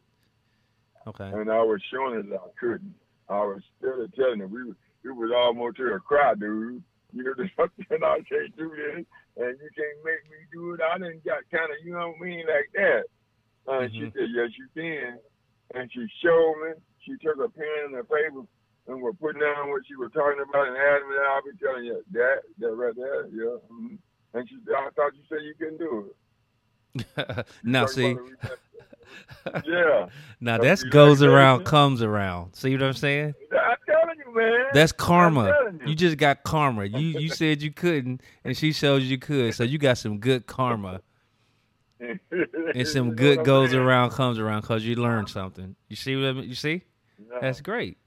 Okay. 1.05 1.29
And 1.29 1.51
I 1.51 1.61
was 1.61 1.81
showing 1.83 2.17
it 2.19 2.29
that 2.29 2.39
I 2.39 2.49
couldn't. 2.57 2.95
I 3.27 3.43
was 3.43 3.61
still 3.77 4.07
telling 4.09 4.39
her 4.39 4.47
we 4.47 4.73
it 5.03 5.09
was 5.11 5.31
almost 5.35 5.75
to 5.77 5.93
a 5.93 5.99
cry, 5.99 6.33
dude. 6.35 6.81
You 7.13 7.23
know, 7.23 7.33
and 7.89 8.03
I 8.03 8.17
can't 8.27 8.55
do 8.57 8.69
this, 8.69 9.05
and 9.37 9.53
you 9.61 9.69
can't 9.77 9.99
make 10.03 10.23
me 10.29 10.39
do 10.51 10.73
it. 10.73 10.81
I 10.81 10.97
didn't 10.97 11.23
got 11.23 11.43
kind 11.51 11.69
of, 11.71 11.77
you 11.85 11.93
know 11.93 12.09
what 12.09 12.21
I 12.21 12.25
mean, 12.25 12.45
like 12.47 12.69
that. 12.75 13.03
And 13.67 13.91
she 13.93 14.01
Mhm. 14.01 14.13
said, 14.13 14.29
yes, 14.33 14.49
you 14.57 14.67
can. 14.75 15.19
And 15.75 15.91
she 15.91 16.05
showed 16.21 16.55
me. 16.65 16.73
She 17.05 17.15
took 17.17 17.37
a 17.37 17.49
pen 17.49 17.65
and 17.87 17.95
a 17.95 18.03
paper 18.03 18.43
and 18.87 19.01
was 19.01 19.15
putting 19.19 19.41
down 19.41 19.69
what 19.69 19.83
she 19.87 19.95
was 19.95 20.11
talking 20.13 20.41
about 20.41 20.67
and 20.67 20.77
adding 20.77 21.11
it. 21.11 21.21
I'll 21.29 21.41
be 21.43 21.57
telling 21.61 21.85
you 21.85 22.03
that, 22.11 22.41
that 22.59 22.71
right 22.75 22.95
there, 22.95 23.27
yeah. 23.27 23.57
hmm 23.69 23.95
And 24.33 24.49
she 24.49 24.57
said, 24.65 24.75
I 24.75 24.89
thought 24.95 25.13
you 25.15 25.23
said 25.29 25.39
you 25.43 25.53
couldn't 25.57 25.77
do 25.77 26.09
it. 26.09 26.15
Now 27.63 27.85
see, 27.87 28.15
yeah. 29.65 30.07
now 30.39 30.57
that's 30.59 30.83
goes 30.83 31.23
around, 31.23 31.65
comes 31.65 32.01
around. 32.01 32.55
See 32.55 32.71
what 32.73 32.83
I'm 32.83 32.93
saying? 32.93 33.33
You, 34.25 34.35
man. 34.35 34.65
That's 34.73 34.91
karma. 34.91 35.43
telling 35.51 35.81
You 35.87 35.95
just 35.95 36.17
got 36.17 36.43
karma. 36.43 36.85
You 36.85 36.99
you 37.19 37.29
said 37.29 37.61
you 37.61 37.71
couldn't, 37.71 38.21
and 38.43 38.55
she 38.57 38.71
showed 38.71 39.03
you 39.03 39.17
could. 39.17 39.53
So 39.53 39.63
you 39.63 39.77
got 39.77 39.97
some 39.97 40.19
good 40.19 40.45
karma, 40.47 41.01
and 41.99 42.87
some 42.87 43.09
You 43.09 43.15
good 43.15 43.43
goes 43.45 43.71
saying? 43.71 43.81
around 43.81 44.11
comes 44.11 44.39
around 44.39 44.61
because 44.61 44.85
you 44.85 44.95
learned 44.95 45.29
something. 45.29 45.75
You 45.89 45.95
see 45.95 46.15
what 46.15 46.25
I 46.25 46.31
mean? 46.33 46.49
You 46.49 46.55
see? 46.55 46.83
Yeah, 47.19 47.37
That's 47.41 47.61
great. 47.61 47.97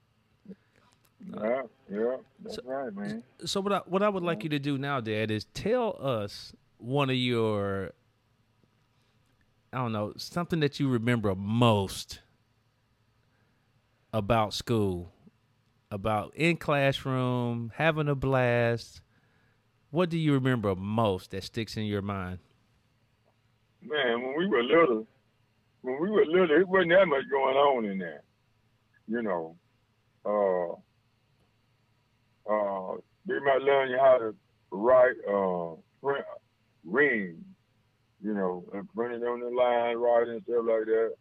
yeah, 1.33 1.61
yeah, 1.89 2.15
that's 2.43 2.59
right, 2.65 2.93
man. 2.95 3.23
So 3.45 3.61
what 3.61 3.73
I 3.73 3.81
what 3.85 4.03
I 4.03 4.09
would 4.09 4.23
like 4.23 4.43
you 4.43 4.49
to 4.49 4.59
do 4.59 4.77
now, 4.77 4.99
Dad, 5.01 5.31
is 5.31 5.45
tell 5.53 5.97
us 6.01 6.53
one 6.77 7.09
of 7.09 7.15
your 7.15 7.91
I 9.73 9.77
don't 9.79 9.91
know 9.91 10.13
something 10.17 10.59
that 10.61 10.79
you 10.79 10.87
remember 10.89 11.33
most 11.35 12.21
about 14.13 14.53
school, 14.53 15.11
about 15.91 16.33
in 16.35 16.57
classroom, 16.57 17.71
having 17.75 18.07
a 18.07 18.15
blast. 18.15 19.01
What 19.89 20.09
do 20.09 20.17
you 20.17 20.33
remember 20.33 20.75
most 20.75 21.31
that 21.31 21.43
sticks 21.43 21.77
in 21.77 21.85
your 21.85 22.01
mind? 22.01 22.39
Man, 23.81 24.21
when 24.21 24.37
we 24.37 24.47
were 24.47 24.63
little, 24.63 25.07
when 25.81 26.01
we 26.01 26.09
were 26.09 26.25
little, 26.25 26.59
it 26.59 26.67
wasn't 26.67 26.91
that 26.91 27.05
much 27.05 27.23
going 27.31 27.55
on 27.55 27.85
in 27.85 27.97
there. 27.99 28.23
You 29.07 29.21
know, 29.21 29.55
uh, 30.25 30.73
uh, 32.51 32.97
they 33.25 33.39
might 33.39 33.61
learn 33.61 33.89
you 33.89 33.97
how 33.97 34.17
to 34.17 34.35
write, 34.71 35.15
uh, 35.29 35.75
print 36.01 36.25
rings, 36.83 37.43
you 38.21 38.33
know, 38.33 38.65
and 38.73 38.91
print 38.93 39.13
it 39.13 39.25
on 39.25 39.39
the 39.39 39.49
line, 39.49 39.95
writing 39.97 40.41
stuff 40.43 40.65
like 40.67 40.85
that. 40.85 41.13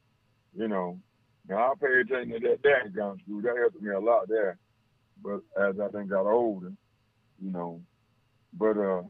You 0.57 0.69
know, 0.69 0.99
now 1.49 1.73
I 1.73 1.75
paid 1.81 2.11
attention 2.11 2.41
to 2.41 2.49
that 2.49 2.63
there 2.63 2.87
in 2.87 2.93
school. 2.93 3.43
That 3.43 3.57
helped 3.61 3.81
me 3.81 3.91
a 3.91 3.99
lot 4.01 4.29
there. 4.29 4.59
But 5.23 5.41
as 5.61 5.79
I 5.81 5.89
think 5.89 6.11
got 6.11 6.27
older, 6.27 6.73
you 7.43 7.51
know, 7.51 7.81
but 8.53 8.77
uh, 8.77 9.03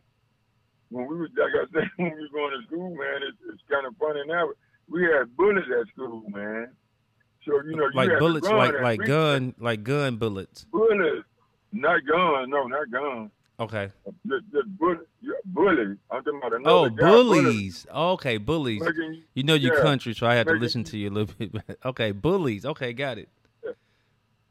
when 0.91 1.07
we 1.07 1.17
was 1.17 1.31
like 1.37 1.53
I 1.55 1.65
said, 1.73 1.91
when 1.97 2.13
we 2.15 2.21
was 2.21 2.31
going 2.33 2.61
to 2.61 2.67
school, 2.67 2.91
man, 2.91 3.21
it's, 3.29 3.39
it's 3.53 3.63
kind 3.71 3.87
of 3.87 3.97
funny 3.97 4.21
now. 4.27 4.49
We 4.89 5.03
had 5.03 5.37
bullets 5.37 5.67
at 5.81 5.89
school, 5.93 6.23
man. 6.29 6.69
So 7.45 7.53
you 7.65 7.77
know, 7.77 7.85
you 7.87 7.93
Like 7.95 8.19
bullets, 8.19 8.49
like 8.49 8.75
like 8.81 9.01
gun, 9.05 9.55
like 9.59 9.83
gun 9.83 10.17
bullets. 10.17 10.65
bullets, 10.65 11.27
not 11.73 12.01
gun, 12.07 12.51
no, 12.51 12.67
not 12.67 12.91
gun. 12.91 13.31
Okay. 13.59 13.91
Just 14.29 14.69
bullet, 14.79 14.99
yeah, 15.23 15.33
bully. 15.47 15.97
I'm 16.11 16.23
talking 16.23 16.39
about 16.39 16.53
another 16.55 16.71
Oh, 16.77 16.91
guy, 16.91 17.07
bullies. 17.07 17.87
Okay, 17.91 18.37
bullies. 18.37 18.83
making 18.83 19.23
you- 19.35 19.43
know 19.45 19.55
your 19.55 19.77
Yeah. 19.77 19.83
country, 19.83 20.13
so 20.15 20.27
I 20.27 20.35
had 20.35 20.47
to 20.47 20.55
listen 20.55 20.85
to 20.85 20.99
you 20.99 21.09
a 21.09 21.13
little 21.13 21.35
bit. 21.39 21.53
okay, 21.85 22.13
bullies. 22.13 22.67
Okay, 22.67 22.93
got 22.93 23.17
it. 23.19 23.29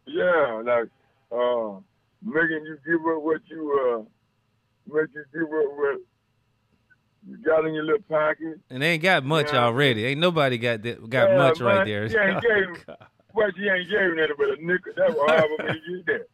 Yeah, 0.08 0.62
like 0.66 0.90
uh, 1.32 1.80
making 2.24 2.66
you 2.66 2.78
give 2.86 3.02
up 3.06 3.22
what 3.22 3.42
you 3.48 4.06
uh, 4.08 4.94
make 4.94 5.10
you 5.14 5.24
give 5.34 5.44
up 5.44 5.78
what 5.78 6.00
you 7.28 7.38
got 7.46 7.66
in 7.66 7.74
your 7.76 7.84
little 7.84 8.02
pocket. 8.10 8.60
And 8.70 8.82
they 8.82 8.92
ain't 8.94 9.04
got 9.04 9.24
much 9.24 9.54
Yeah. 9.54 9.66
already. 9.66 10.06
Ain't 10.06 10.20
nobody 10.20 10.58
got 10.58 10.82
that, 10.84 11.10
got 11.10 11.30
Yeah, 11.32 11.38
much 11.38 11.60
right 11.60 11.86
there. 11.86 12.06
You 12.12 12.20
ain't 12.20 12.42
gave- 12.42 12.86
What 13.34 13.56
you 13.58 13.70
ain't 13.72 13.90
gave 13.90 14.16
nothing 14.16 14.36
but 14.38 14.50
a 14.58 14.66
nickel. 14.66 14.94
That 14.96 15.10
was 15.14 15.30
however 15.30 15.48
many 15.60 15.82
you 15.90 16.04
get 16.04 16.30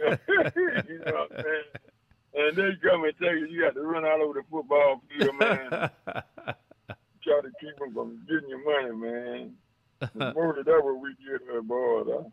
that. 0.00 0.20
you 0.88 0.98
know 1.04 1.12
what 1.12 1.32
I'm 1.38 1.44
saying? 1.44 1.64
And 2.34 2.56
they 2.56 2.70
come 2.82 3.04
and 3.04 3.12
tell 3.18 3.34
you 3.36 3.46
you 3.46 3.62
got 3.62 3.74
to 3.74 3.82
run 3.82 4.04
all 4.04 4.22
over 4.22 4.34
the 4.34 4.42
football 4.50 5.02
field, 5.08 5.34
man. 5.38 5.70
Try 7.22 7.40
to 7.42 7.50
keep 7.60 7.76
them 7.78 7.92
from 7.92 8.20
getting 8.28 8.48
your 8.48 8.64
money, 8.64 8.96
man. 8.96 9.54
The 10.14 10.32
more 10.32 10.54
that 10.56 10.64
that 10.64 10.80
what 10.84 11.00
we 11.00 11.10
did, 11.24 11.46
little 11.46 11.62
boy. 11.62 12.02
though. 12.04 12.32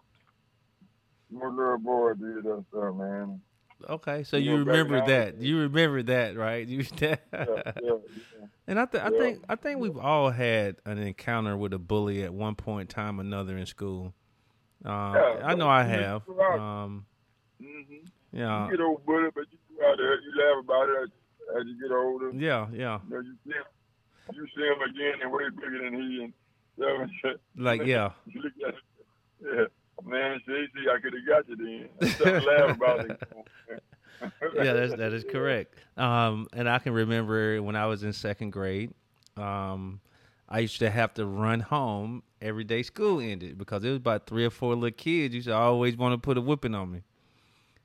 My 1.32 1.48
little 1.48 1.78
boy 1.80 2.14
did 2.14 2.44
that 2.44 2.64
stuff, 2.70 2.96
man. 2.96 3.42
okay, 3.90 4.24
so 4.24 4.38
You 4.38 4.52
you 4.52 4.58
remember 4.60 5.06
that. 5.08 5.38
You 5.40 5.60
remember 5.60 6.04
that, 6.04 6.38
right? 6.38 6.66
You 6.66 6.86
Yeah, 7.02 7.16
yeah, 7.34 7.52
yeah. 7.84 7.96
And 8.70 8.80
I, 8.80 8.86
th- 8.86 9.04
I 9.04 9.10
think 9.10 9.44
I 9.50 9.56
think 9.56 9.80
we've 9.80 9.98
all 9.98 10.30
had 10.30 10.78
an 10.86 10.98
encounter 11.00 11.58
with 11.58 11.74
a 11.74 11.80
bully 11.80 12.24
at 12.24 12.34
one 12.34 12.56
point 12.56 12.90
time 12.90 13.20
another 13.20 13.58
in 13.58 13.66
school. 13.66 14.14
Um, 14.86 14.94
I 15.44 15.56
know 15.56 15.68
I 15.68 15.84
have. 15.84 16.22
Um, 16.30 17.06
Mm-hmm. 17.62 18.06
yeah, 18.38 18.66
you 18.66 18.72
get 18.78 18.82
old 18.82 19.04
bullet, 19.06 19.34
but 19.34 19.46
you 19.52 19.58
out 19.86 19.98
there, 19.98 20.20
you 20.22 20.32
laugh 20.38 20.64
about 20.64 20.90
it 20.90 21.04
as, 21.04 21.10
as 21.62 21.68
you 21.68 21.82
get 21.82 21.96
older. 21.96 22.32
yeah, 22.34 22.68
yeah. 22.74 23.00
You 23.08 23.16
know, 23.16 23.22
you 23.22 23.36
see 23.46 23.54
him, 23.54 23.66
you 24.34 24.48
see 24.56 24.64
him 24.64 24.82
again 24.82 25.22
and 25.22 25.32
way 25.32 25.44
bigger 25.50 25.84
than 25.84 25.94
he, 25.94 26.24
and 26.24 26.34
so, 26.78 27.30
Like 27.56 27.86
yeah, 27.86 28.12
you 28.28 28.42
it, 28.46 28.54
yeah, 29.42 29.66
man, 30.06 30.40
see, 30.46 30.66
see, 30.76 30.90
I 30.90 31.00
could 31.00 31.14
have 31.14 31.28
got 31.28 31.50
you 31.50 31.90
then. 32.00 32.10
Stop 32.12 32.46
laughing 32.46 32.76
about 32.76 33.10
it. 33.10 33.22
yeah, 34.56 34.74
that's 34.74 34.96
that 34.96 35.14
is 35.14 35.24
correct. 35.24 35.76
Um, 35.98 36.48
and 36.54 36.70
I 36.70 36.80
can 36.80 36.94
remember 36.94 37.62
when 37.62 37.76
I 37.76 37.86
was 37.86 38.04
in 38.04 38.14
second 38.14 38.52
grade, 38.52 38.94
um, 39.36 40.00
I 40.50 40.60
used 40.60 40.80
to 40.80 40.90
have 40.90 41.14
to 41.16 41.26
run 41.26 41.60
home 41.60 42.24
every 42.42 42.64
day 42.64 42.84
school 42.84 43.20
ended 43.20 43.58
because 43.58 43.84
it 43.84 43.90
was 43.90 43.98
about 43.98 44.28
three 44.28 44.46
or 44.46 44.50
four 44.50 44.76
little 44.76 44.96
kids. 44.96 45.36
Used 45.36 45.48
to 45.48 45.56
always 45.56 45.98
want 45.98 46.14
to 46.14 46.18
put 46.18 46.38
a 46.38 46.42
whipping 46.42 46.76
on 46.76 46.92
me. 46.92 47.02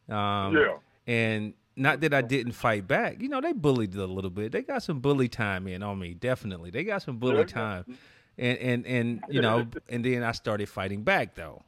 Um, 0.08 0.56
yeah, 0.56 0.76
and 1.06 1.54
not 1.76 2.00
that 2.00 2.12
I 2.12 2.20
didn't 2.22 2.52
fight 2.52 2.86
back. 2.86 3.20
You 3.22 3.28
know, 3.28 3.40
they 3.40 3.52
bullied 3.52 3.94
a 3.94 4.06
little 4.06 4.30
bit. 4.30 4.52
They 4.52 4.62
got 4.62 4.82
some 4.82 5.00
bully 5.00 5.28
time 5.28 5.66
in 5.66 5.82
on 5.82 5.98
me. 5.98 6.14
Definitely, 6.14 6.70
they 6.70 6.84
got 6.84 7.02
some 7.02 7.16
bully 7.18 7.44
time. 7.44 7.84
And 8.38 8.58
and 8.58 8.86
and 8.86 9.22
you 9.28 9.40
know, 9.40 9.66
and 9.88 10.04
then 10.04 10.22
I 10.22 10.32
started 10.32 10.68
fighting 10.68 11.02
back 11.02 11.34
though. 11.34 11.62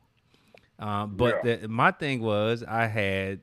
Um, 0.78 1.16
but 1.16 1.40
Yeah. 1.44 1.56
the, 1.56 1.68
my 1.68 1.90
thing 1.92 2.20
was 2.20 2.62
I 2.66 2.86
had 2.86 3.40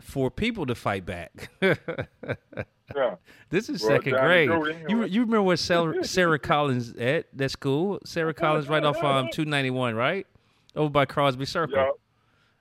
four 0.00 0.30
people 0.30 0.66
to 0.66 0.74
fight 0.74 1.06
back. 1.06 1.50
yeah. 1.62 1.76
this 3.50 3.68
is 3.68 3.82
Well, 3.82 3.90
second 3.92 4.16
grade. 4.16 4.48
You 4.88 5.04
you 5.04 5.20
remember 5.22 5.42
where 5.42 5.56
Sara, 5.56 6.04
Sara 6.04 6.38
Collins 6.38 6.92
at 6.94 7.26
that 7.36 7.50
school? 7.50 8.00
Sara 8.04 8.34
Collins 8.34 8.68
right 8.68 8.84
off 8.84 9.02
um 9.02 9.28
two 9.32 9.44
ninety 9.44 9.70
one, 9.70 9.94
right? 9.94 10.26
Over 10.74 10.90
by 10.90 11.04
Crosby 11.06 11.46
Circle. 11.46 11.76
Yeah, 11.76 11.90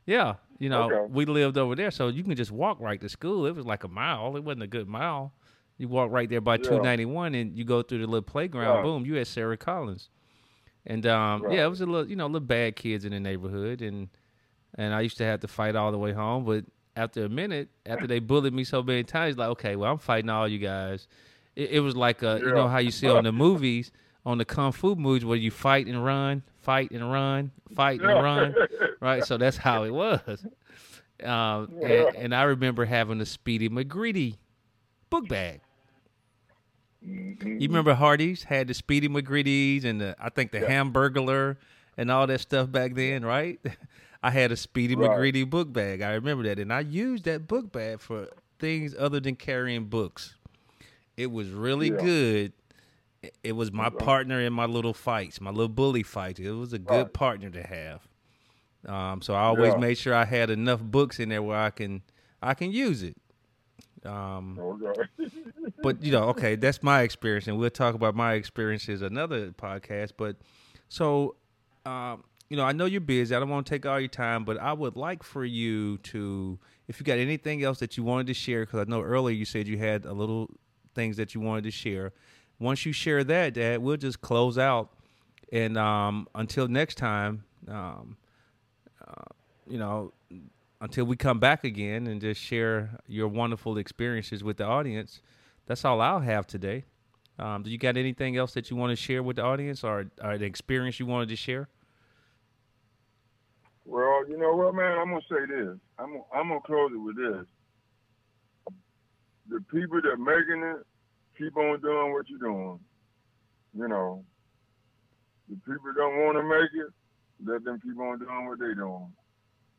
Yeah, 0.06 0.34
you 0.60 0.70
know, 0.70 0.84
Okay. 0.92 1.14
we 1.14 1.26
lived 1.26 1.58
over 1.58 1.76
there, 1.76 1.92
so 1.92 2.08
you 2.08 2.24
can 2.24 2.36
just 2.36 2.52
walk 2.52 2.80
right 2.80 3.00
to 3.02 3.10
school. 3.10 3.46
It 3.46 3.56
was 3.56 3.66
like 3.66 3.84
a 3.84 3.88
mile. 3.88 4.36
It 4.38 4.44
wasn't 4.44 4.64
a 4.64 4.68
good 4.68 4.88
mile. 4.88 5.34
You 5.78 5.88
walk 5.90 6.10
right 6.12 6.30
there 6.30 6.40
by 6.42 6.54
Yeah. 6.56 6.64
291, 6.70 7.36
and 7.36 7.58
you 7.58 7.66
go 7.66 7.82
through 7.82 8.00
the 8.00 8.08
little 8.08 8.22
playground. 8.22 8.76
Right. 8.76 8.84
Boom, 8.84 9.06
you 9.06 9.18
at 9.18 9.28
Sara 9.28 9.58
Collins. 9.58 10.10
And 10.86 11.06
um, 11.08 11.42
Right. 11.44 11.56
yeah, 11.56 11.66
it 11.66 11.70
was 11.70 11.82
a 11.82 11.86
little, 11.86 12.08
you 12.10 12.16
know, 12.16 12.26
little 12.28 12.40
bad 12.42 12.76
kids 12.76 13.06
in 13.06 13.12
the 13.12 13.20
neighborhood, 13.20 13.82
and 13.82 14.08
and 14.78 14.94
I 14.94 15.02
used 15.02 15.18
to 15.18 15.24
have 15.26 15.40
to 15.42 15.48
fight 15.48 15.76
all 15.76 15.92
the 15.92 15.98
way 15.98 16.12
home. 16.12 16.44
But 16.46 16.66
after 16.98 17.26
a 17.26 17.30
minute, 17.30 17.70
after 17.86 18.08
they 18.08 18.20
bullied 18.20 18.54
me 18.54 18.64
so 18.64 18.84
many 18.84 19.04
times, 19.04 19.38
like, 19.38 19.50
okay, 19.50 19.76
well, 19.76 19.92
I'm 19.92 19.98
fighting 19.98 20.30
all 20.30 20.48
you 20.48 20.60
guys. 20.60 21.08
It, 21.56 21.72
it 21.72 21.80
was 21.80 21.96
like 21.96 22.22
a, 22.24 22.40
you 22.42 22.54
know 22.54 22.68
how 22.68 22.78
you 22.80 22.92
see 22.92 23.10
on 23.10 23.24
the 23.24 23.32
movies, 23.32 23.92
on 24.26 24.38
the 24.38 24.46
kung 24.46 24.72
fu 24.72 24.96
movies, 24.96 25.24
where 25.26 25.38
you 25.38 25.52
fight 25.52 25.88
and 25.88 26.04
run, 26.04 26.42
fight 26.62 26.92
and 26.92 27.12
run, 27.12 27.52
fight 27.76 28.02
and 28.02 28.24
run 28.24 28.56
right? 29.00 29.24
So 29.24 29.38
that's 29.38 29.58
how 29.58 29.84
it 29.84 29.92
was. 29.92 30.46
Um, 31.24 31.70
Yeah. 31.80 31.88
and, 32.08 32.16
and 32.16 32.36
I 32.36 32.44
remember 32.44 32.86
having 32.86 33.22
a 33.22 33.26
Speedy 33.26 33.70
McGreedy 33.70 34.38
book 35.10 35.28
bag. 35.28 35.62
Mhm. 37.06 37.62
You 37.62 37.68
remember 37.68 37.94
Hardee's 37.94 38.44
had 38.44 38.68
the 38.68 38.74
Speedy 38.74 39.08
McGreedy's 39.08 39.86
and 39.86 40.02
the 40.02 40.16
I 40.20 40.30
think 40.30 40.52
the 40.52 40.60
Yeah. 40.60 40.70
Hamburglar 40.84 41.58
and 41.98 42.10
all 42.12 42.26
that 42.28 42.40
stuff 42.42 42.72
back 42.72 42.96
then, 42.96 43.24
right? 43.24 43.60
I 44.24 44.32
had 44.32 44.52
a 44.52 44.58
Speedy 44.58 44.96
Right. 44.96 45.12
McGreedy 45.12 45.48
book 45.48 45.72
bag. 45.72 46.02
I 46.02 46.14
remember 46.14 46.44
that, 46.46 46.58
and 46.58 46.74
I 46.74 46.80
used 46.80 47.26
that 47.26 47.48
book 47.48 47.72
bag 47.72 48.00
for 48.00 48.28
things 48.58 48.96
other 48.98 49.20
than 49.20 49.36
carrying 49.36 49.86
books. 49.86 50.34
It 51.16 51.28
was 51.32 51.50
really 51.50 51.92
Yeah. 51.92 51.98
good. 52.02 52.54
It- 53.44 53.54
was 53.54 53.72
my 53.72 53.90
partner 53.90 54.40
in 54.42 54.54
my 54.54 54.66
little 54.66 54.94
fights, 54.94 55.40
my 55.42 55.50
little 55.52 55.70
bully 55.70 56.04
fights. 56.04 56.40
It 56.40 56.52
was 56.52 56.74
a 56.74 56.80
good 56.80 57.04
Right. 57.04 57.14
partner 57.14 57.50
to 57.50 57.64
have. 57.64 58.08
Um, 58.86 59.22
so 59.22 59.34
I 59.34 59.44
always 59.44 59.74
Yeah. 59.74 59.80
made 59.80 59.98
sure 59.98 60.14
I 60.14 60.26
had 60.26 60.50
enough 60.50 60.82
books 60.82 61.20
in 61.20 61.30
there 61.30 61.42
where 61.44 61.58
I 61.58 61.70
can 61.72 62.02
I 62.42 62.54
can 62.54 62.72
use 62.72 63.02
it. 63.02 63.18
Um, 64.06 64.60
Okay. 64.60 65.10
but 65.82 66.04
you 66.04 66.12
know, 66.12 66.26
okay, 66.30 66.56
that's 66.56 66.84
my 66.84 67.02
experience, 67.02 67.48
and 67.48 67.58
we'll 67.58 67.70
talk 67.72 67.96
about 67.96 68.16
my 68.16 68.34
experiences 68.34 69.02
another 69.02 69.52
podcast. 69.52 70.12
But 70.18 70.38
so, 70.90 71.36
um, 71.86 72.24
you 72.50 72.58
know, 72.58 72.64
I 72.64 72.72
know 72.74 72.86
you're 72.86 73.02
busy. 73.02 73.34
I 73.36 73.40
don't 73.40 73.50
want 73.50 73.66
to 73.66 73.70
take 73.70 73.86
all 73.88 74.00
your 74.00 74.10
time, 74.10 74.46
but 74.46 74.60
I 74.60 74.74
would 74.74 74.96
like 74.96 75.24
for 75.24 75.44
you 75.44 75.98
to, 76.00 76.60
if 76.88 77.00
you 77.00 77.04
got 77.06 77.18
anything 77.18 77.64
else 77.64 77.80
that 77.80 77.98
you 77.98 78.04
wanted 78.04 78.28
to 78.28 78.36
share, 78.36 78.66
because 78.66 78.80
I 78.80 78.84
know 78.90 79.02
earlier 79.02 79.36
you 79.36 79.46
said 79.46 79.68
you 79.68 79.80
had 79.80 80.06
a 80.06 80.14
little 80.14 80.52
things 80.94 81.18
that 81.18 81.34
you 81.34 81.42
wanted 81.42 81.64
to 81.64 81.72
share. 81.72 82.14
Once 82.60 82.86
you 82.86 82.92
share 82.92 83.24
that, 83.24 83.54
Dad, 83.54 83.82
we'll 83.82 83.98
just 83.98 84.22
close 84.22 84.58
out. 84.58 84.90
And 85.52 85.78
um, 85.78 86.28
until 86.36 86.68
next 86.68 86.96
time, 86.96 87.44
um, 87.68 88.18
uh, 89.06 89.24
you 89.68 89.78
know, 89.78 90.14
until 90.82 91.06
we 91.06 91.16
come 91.16 91.40
back 91.40 91.64
again 91.64 92.08
and 92.08 92.22
just 92.22 92.42
share 92.42 92.90
your 93.08 93.28
wonderful 93.28 93.78
experiences 93.78 94.44
with 94.44 94.58
the 94.58 94.66
audience, 94.66 95.22
that's 95.66 95.84
all 95.86 96.02
I'll 96.02 96.20
have 96.20 96.48
today. 96.48 96.86
Um, 97.38 97.64
do 97.64 97.70
you 97.70 97.78
got 97.78 97.98
anything 97.98 98.38
else 98.38 98.54
that 98.54 98.70
you 98.70 98.78
want 98.78 98.92
to 98.92 98.96
share 98.96 99.22
with 99.22 99.36
the 99.36 99.44
audience 99.44 99.84
or, 99.84 100.10
or 100.24 100.32
an 100.32 100.44
experience 100.44 101.00
you 101.00 101.06
wanted 101.06 101.30
to 101.30 101.36
share? 101.36 101.68
Well, 103.86 104.28
you 104.28 104.38
know 104.38 104.56
what, 104.56 104.74
man? 104.74 104.98
I'm 104.98 105.10
gonna 105.10 105.22
say 105.30 105.46
this. 105.48 105.78
I'm 106.00 106.22
I'm 106.34 106.48
gonna 106.50 106.62
close 106.62 106.92
it 106.92 106.98
with 106.98 107.18
this. 107.18 107.46
The 109.48 109.62
people 109.72 110.02
that 110.02 110.18
making 110.18 110.64
it, 110.64 110.86
keep 111.38 111.56
on 111.58 111.82
doing 111.82 112.14
what 112.14 112.30
you're 112.30 112.40
doing. 112.40 112.80
You 113.78 113.88
know, 113.88 114.24
the 115.50 115.56
people 115.56 115.94
don't 115.96 116.18
want 116.24 116.38
to 116.38 116.44
make 116.44 116.72
it, 116.74 116.94
let 117.46 117.64
them 117.64 117.80
keep 117.84 118.00
on 118.00 118.20
doing 118.20 118.48
what 118.48 118.60
they're 118.60 118.76
doing. 118.76 119.12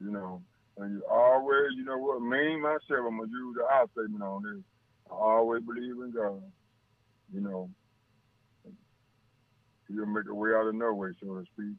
You 0.01 0.11
know, 0.11 0.43
and 0.79 0.93
you 0.93 1.03
always, 1.11 1.73
you 1.77 1.85
know 1.85 1.99
what, 1.99 2.21
me 2.21 2.57
myself, 2.57 3.07
I'm 3.09 3.19
gonna 3.19 3.31
use 3.31 3.57
the 3.57 3.65
I 3.65 3.85
statement 3.93 4.23
on 4.23 4.43
this. 4.43 4.63
I 5.11 5.15
always 5.15 5.63
believe 5.63 5.97
in 6.05 6.13
God. 6.15 6.43
You 7.33 7.41
know, 7.41 7.71
He'll 9.89 10.07
make 10.07 10.29
a 10.29 10.35
way 10.35 10.51
out 10.51 10.67
of 10.67 10.75
no 10.75 10.93
way, 10.93 11.11
so 11.21 11.35
to 11.35 11.45
speak. 11.55 11.77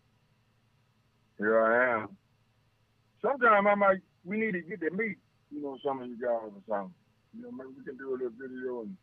Here 1.37 1.61
I 1.61 2.01
am. 2.01 2.17
Sometimes 3.21 3.67
I 3.69 3.75
might, 3.75 3.99
we 4.23 4.37
need 4.37 4.53
to 4.53 4.61
get 4.61 4.79
to 4.81 4.91
meet, 4.91 5.17
you 5.51 5.61
know, 5.61 5.77
some 5.85 6.01
of 6.01 6.07
you 6.07 6.15
guys 6.15 6.49
or 6.49 6.61
something. 6.67 6.93
You 7.35 7.43
know, 7.43 7.51
maybe 7.51 7.69
we 7.77 7.83
can 7.83 7.97
do 7.97 8.11
a 8.11 8.13
little 8.13 8.31
video 8.39 8.81
and, 8.81 8.97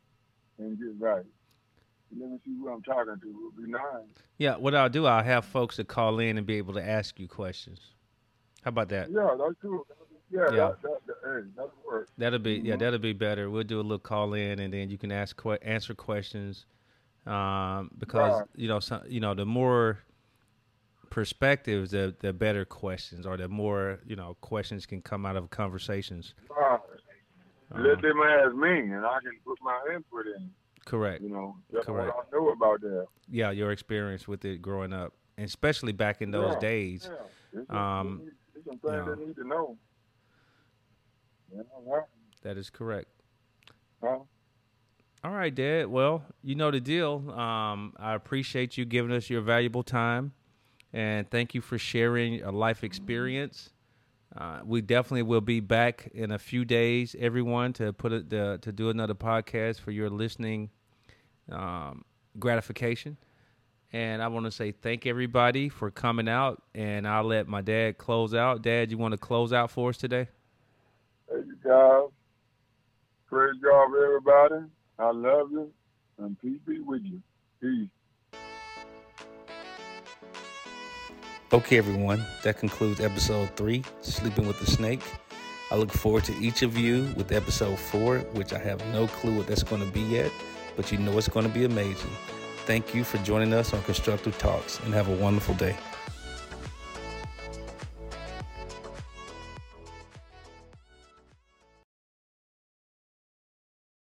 and 0.59 0.79
get 0.79 0.89
right. 0.99 1.25
Let 2.17 2.31
me 2.31 2.39
see 2.45 2.53
who 2.59 2.69
I'm 2.71 2.83
talking 2.83 3.17
to. 3.21 3.29
It 3.29 3.35
would 3.57 3.65
be 3.67 3.71
nice. 3.73 3.83
Yeah, 4.39 4.57
what 4.57 4.75
I'll 4.75 4.89
do, 4.89 5.07
I'll 5.07 5.25
have 5.25 5.45
folks 5.45 5.77
to 5.77 5.85
call 5.85 6.19
in 6.21 6.39
and 6.39 6.47
be 6.47 6.55
able 6.59 6.75
to 6.75 6.87
ask 6.87 7.19
you 7.19 7.27
questions. 7.27 7.81
How 8.63 8.69
about 8.69 8.89
that? 8.91 9.11
Yeah, 9.11 9.35
that's 9.39 9.55
cool. 9.61 9.87
Yeah, 10.31 10.41
Yeah. 10.51 10.51
That, 10.51 10.83
that, 10.83 10.99
that, 11.07 11.17
hey, 11.25 11.49
that'll 11.57 11.73
work. 11.87 12.09
That'll 12.19 12.39
be 12.39 12.55
yeah, 12.55 12.75
Mhm. 12.77 12.79
that'll 12.81 12.99
be 12.99 13.13
better. 13.13 13.51
We'll 13.51 13.63
do 13.65 13.79
a 13.81 13.83
little 13.83 13.99
call 13.99 14.35
in, 14.35 14.59
and 14.61 14.73
then 14.73 14.91
you 14.91 14.99
can 14.99 15.13
ask 15.13 15.37
que- 15.41 15.59
answer 15.63 15.95
questions. 15.95 16.67
Um, 17.27 17.91
because 17.99 18.41
Right. 18.41 18.49
you 18.55 18.69
know, 18.69 18.81
some, 18.81 19.03
you 19.09 19.21
know, 19.21 19.35
the 19.35 19.47
more 19.47 20.01
perspectives, 21.11 21.91
the 21.93 22.15
the 22.21 22.33
better 22.33 22.65
questions, 22.65 23.27
or 23.27 23.37
the 23.37 23.49
more 23.49 24.01
you 24.07 24.17
know 24.17 24.37
questions 24.41 24.87
can 24.87 25.01
come 25.03 25.25
out 25.27 25.37
of 25.37 25.51
conversations. 25.51 26.35
Right. 26.51 26.81
Um, 27.73 27.83
Let 27.85 28.03
them 28.03 28.19
ask 28.21 28.55
me, 28.55 28.79
and 28.95 29.05
I 29.05 29.19
can 29.21 29.33
put 29.45 29.59
my 29.63 29.81
input 29.95 30.27
in. 30.27 30.51
correct. 30.85 31.23
You 31.23 31.31
know, 31.31 31.57
that's 31.73 31.87
Correct. 31.87 32.15
what 32.15 32.27
I 32.33 32.37
know 32.37 32.51
about 32.51 32.81
that. 32.83 33.07
Yeah, 33.29 33.51
your 33.51 33.73
experience 33.73 34.29
with 34.29 34.45
it 34.45 34.61
growing 34.63 34.93
up, 34.93 35.15
and 35.37 35.47
especially 35.47 35.93
back 35.93 36.23
in 36.23 36.31
those 36.31 36.55
Yeah, 36.55 36.61
days. 36.61 37.11
Yeah. 37.53 37.61
Um, 37.71 38.23
some 38.65 38.81
they 38.83 39.25
need 39.25 39.37
to 39.37 39.47
know. 39.47 39.77
Yeah, 41.53 41.63
right. 41.87 42.05
That 42.43 42.57
is 42.57 42.71
correct. 42.71 43.09
Huh? 44.03 44.19
All 45.23 45.31
right, 45.31 45.55
Dad. 45.55 45.87
Well, 45.87 46.25
you 46.43 46.55
know 46.55 46.71
the 46.71 46.81
deal. 46.81 47.31
Um, 47.31 47.95
I 47.97 48.15
appreciate 48.15 48.77
you 48.77 48.85
giving 48.85 49.11
us 49.13 49.31
your 49.31 49.41
valuable 49.41 49.83
time, 49.83 50.33
and 50.93 51.31
thank 51.31 51.55
you 51.55 51.61
for 51.63 51.79
sharing 51.79 52.43
a 52.43 52.51
life 52.53 52.85
experience. 52.85 53.71
Uh, 54.37 54.61
we 54.65 54.81
definitely 54.81 55.23
will 55.23 55.41
be 55.41 55.61
back 55.61 56.09
in 56.13 56.33
a 56.33 56.39
few 56.39 56.65
days, 56.65 57.15
everyone, 57.19 57.73
to 57.75 57.93
put 57.93 58.13
it 58.13 58.31
to 58.31 58.73
do 58.73 58.91
another 58.91 59.15
podcast 59.15 59.81
for 59.81 59.93
your 59.93 60.11
listening 60.11 60.71
um, 61.53 62.05
gratification. 62.39 63.17
And 63.93 64.21
I 64.21 64.27
want 64.27 64.47
to 64.47 64.51
say 64.51 64.73
thank 64.73 65.07
everybody 65.07 65.69
for 65.69 65.89
coming 65.89 66.29
out, 66.29 66.63
and 66.75 67.07
I'll 67.07 67.23
let 67.23 67.47
my 67.47 67.61
dad 67.61 67.97
close 67.97 68.35
out. 68.35 68.61
Dad, 68.61 68.91
you 68.91 68.99
want 68.99 69.13
to 69.13 69.19
close 69.19 69.53
out 69.53 69.71
for 69.71 69.91
us 69.91 69.97
today? 69.97 70.27
Hey, 71.31 71.37
you 71.47 71.57
guys. 71.63 72.11
Praise 73.29 73.55
God 73.63 73.87
everybody. 74.05 74.67
I 74.99 75.11
love 75.11 75.53
you, 75.53 75.71
and 76.19 76.41
peace 76.41 76.59
be 76.67 76.81
with 76.81 77.03
you. 77.05 77.21
Peace. 77.61 77.89
Okay, 81.55 81.79
everyone, 81.79 82.21
that 82.43 82.59
concludes 82.59 82.99
episode 82.99 83.49
three, 83.55 83.85
Sleeping 84.01 84.49
with 84.49 84.59
the 84.59 84.67
Snake. 84.67 85.03
I 85.71 85.77
look 85.77 85.93
forward 85.93 86.25
to 86.25 86.35
each 86.39 86.63
of 86.63 86.77
you 86.77 87.09
with 87.17 87.31
episode 87.31 87.79
four, 87.79 88.19
which 88.33 88.53
I 88.53 88.59
have 88.59 88.85
no 88.87 89.07
clue 89.07 89.37
what 89.37 89.47
that's 89.47 89.63
going 89.63 89.81
to 89.81 89.93
be 89.93 90.01
yet, 90.01 90.33
but 90.75 90.91
you 90.91 90.99
know 90.99 91.17
it's 91.17 91.29
going 91.29 91.47
to 91.47 91.53
be 91.53 91.65
amazing. 91.65 92.11
Thank 92.67 92.93
you 92.93 93.05
for 93.05 93.19
joining 93.19 93.55
us 93.55 93.73
on 93.73 93.81
Constructive 93.85 94.37
Talks 94.37 94.81
and 94.81 94.93
have 94.95 95.09
a 95.09 95.15
wonderful 95.15 95.55
day. 95.55 95.77